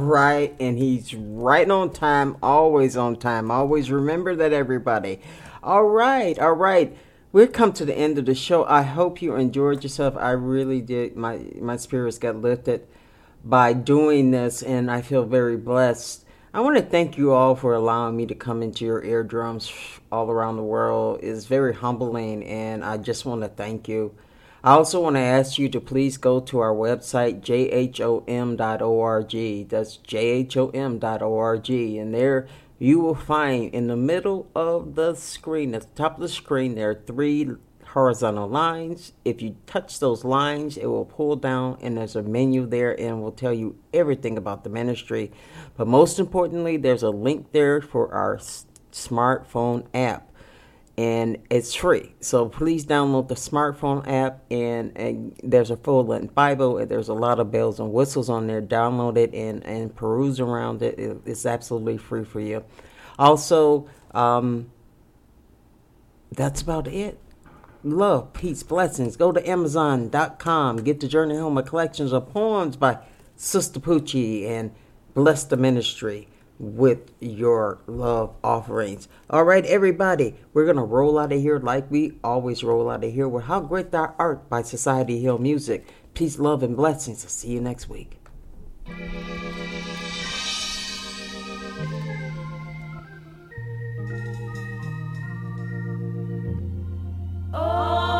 Right, 0.00 0.54
and 0.58 0.78
he's 0.78 1.14
right 1.14 1.70
on 1.70 1.92
time, 1.92 2.36
always 2.42 2.96
on 2.96 3.16
time. 3.16 3.50
Always 3.50 3.90
remember 3.90 4.34
that, 4.36 4.52
everybody. 4.52 5.20
All 5.62 5.84
right, 5.84 6.38
all 6.38 6.54
right. 6.54 6.96
We've 7.32 7.52
come 7.52 7.72
to 7.74 7.84
the 7.84 7.96
end 7.96 8.18
of 8.18 8.26
the 8.26 8.34
show. 8.34 8.64
I 8.64 8.82
hope 8.82 9.22
you 9.22 9.36
enjoyed 9.36 9.82
yourself. 9.84 10.16
I 10.16 10.30
really 10.30 10.80
did. 10.80 11.16
My 11.16 11.40
my 11.60 11.76
spirits 11.76 12.18
got 12.18 12.36
lifted 12.36 12.86
by 13.44 13.72
doing 13.72 14.30
this, 14.30 14.62
and 14.62 14.90
I 14.90 15.02
feel 15.02 15.24
very 15.24 15.56
blessed. 15.56 16.24
I 16.52 16.60
want 16.60 16.76
to 16.76 16.82
thank 16.82 17.16
you 17.16 17.32
all 17.32 17.54
for 17.54 17.74
allowing 17.74 18.16
me 18.16 18.26
to 18.26 18.34
come 18.34 18.62
into 18.62 18.84
your 18.84 19.04
eardrums 19.04 19.72
all 20.10 20.28
around 20.30 20.56
the 20.56 20.64
world. 20.64 21.20
It's 21.22 21.44
very 21.44 21.72
humbling, 21.72 22.44
and 22.44 22.84
I 22.84 22.96
just 22.96 23.24
want 23.24 23.42
to 23.42 23.48
thank 23.48 23.86
you. 23.86 24.12
I 24.62 24.72
also 24.72 25.00
want 25.00 25.16
to 25.16 25.20
ask 25.20 25.58
you 25.58 25.70
to 25.70 25.80
please 25.80 26.18
go 26.18 26.38
to 26.40 26.58
our 26.58 26.74
website, 26.74 27.40
jhom.org. 27.40 29.30
That's 29.68 29.98
jhom.org. 29.98 31.70
And 31.70 32.14
there 32.14 32.46
you 32.78 33.00
will 33.00 33.14
find 33.14 33.74
in 33.74 33.86
the 33.86 33.96
middle 33.96 34.50
of 34.54 34.94
the 34.96 35.14
screen, 35.14 35.74
at 35.74 35.82
the 35.82 35.88
top 35.94 36.16
of 36.16 36.20
the 36.20 36.28
screen, 36.28 36.74
there 36.74 36.90
are 36.90 37.02
three 37.06 37.50
horizontal 37.88 38.48
lines. 38.48 39.12
If 39.24 39.42
you 39.42 39.56
touch 39.66 39.98
those 39.98 40.24
lines, 40.24 40.76
it 40.76 40.86
will 40.86 41.06
pull 41.06 41.36
down, 41.36 41.78
and 41.80 41.96
there's 41.96 42.16
a 42.16 42.22
menu 42.22 42.66
there 42.66 42.98
and 43.00 43.22
will 43.22 43.32
tell 43.32 43.52
you 43.52 43.76
everything 43.92 44.36
about 44.36 44.64
the 44.64 44.70
ministry. 44.70 45.32
But 45.76 45.88
most 45.88 46.18
importantly, 46.18 46.76
there's 46.76 47.02
a 47.02 47.10
link 47.10 47.52
there 47.52 47.80
for 47.80 48.12
our 48.12 48.38
smartphone 48.92 49.86
app 49.94 50.29
and 51.00 51.38
it's 51.48 51.74
free. 51.74 52.12
So 52.20 52.46
please 52.46 52.84
download 52.84 53.28
the 53.28 53.34
smartphone 53.34 54.06
app, 54.06 54.42
and, 54.50 54.92
and 54.94 55.34
there's 55.42 55.70
a 55.70 55.76
full 55.78 56.04
length 56.04 56.34
Bible, 56.34 56.76
and 56.76 56.90
there's 56.90 57.08
a 57.08 57.14
lot 57.14 57.40
of 57.40 57.50
bells 57.50 57.80
and 57.80 57.90
whistles 57.90 58.28
on 58.28 58.46
there. 58.46 58.60
Download 58.60 59.16
it 59.16 59.32
and, 59.32 59.64
and 59.64 59.96
peruse 59.96 60.40
around 60.40 60.82
it. 60.82 60.98
it. 60.98 61.22
It's 61.24 61.46
absolutely 61.46 61.96
free 61.96 62.22
for 62.22 62.40
you. 62.40 62.62
Also, 63.18 63.88
um, 64.12 64.70
that's 66.32 66.60
about 66.60 66.86
it. 66.86 67.18
Love, 67.82 68.34
peace, 68.34 68.62
blessings. 68.62 69.16
Go 69.16 69.32
to 69.32 69.48
Amazon.com. 69.48 70.82
Get 70.82 71.00
the 71.00 71.08
Journey 71.08 71.38
Home, 71.38 71.56
a 71.56 71.62
collections 71.62 72.12
of 72.12 72.30
poems 72.30 72.76
by 72.76 72.98
Sistapoochie, 73.38 74.46
and 74.46 74.70
bless 75.14 75.44
the 75.44 75.56
ministry 75.56 76.28
with 76.60 77.10
your 77.20 77.80
love 77.86 78.36
offerings. 78.44 79.08
All 79.30 79.44
right, 79.44 79.64
everybody, 79.64 80.36
we're 80.52 80.66
going 80.66 80.76
to 80.76 80.82
roll 80.82 81.18
out 81.18 81.32
of 81.32 81.40
here 81.40 81.58
like 81.58 81.90
we 81.90 82.18
always 82.22 82.62
roll 82.62 82.90
out 82.90 83.02
of 83.02 83.12
here 83.12 83.26
with 83.26 83.44
How 83.44 83.60
Great 83.60 83.90
Thou 83.90 84.14
Art 84.18 84.48
by 84.50 84.60
Society 84.62 85.20
Hill 85.20 85.38
Music. 85.38 85.88
Peace, 86.12 86.38
love, 86.38 86.62
and 86.62 86.76
blessings. 86.76 87.24
I'll 87.24 87.30
see 87.30 87.52
you 87.52 87.62
next 87.62 87.88
week. 87.88 88.18
When 97.52 98.19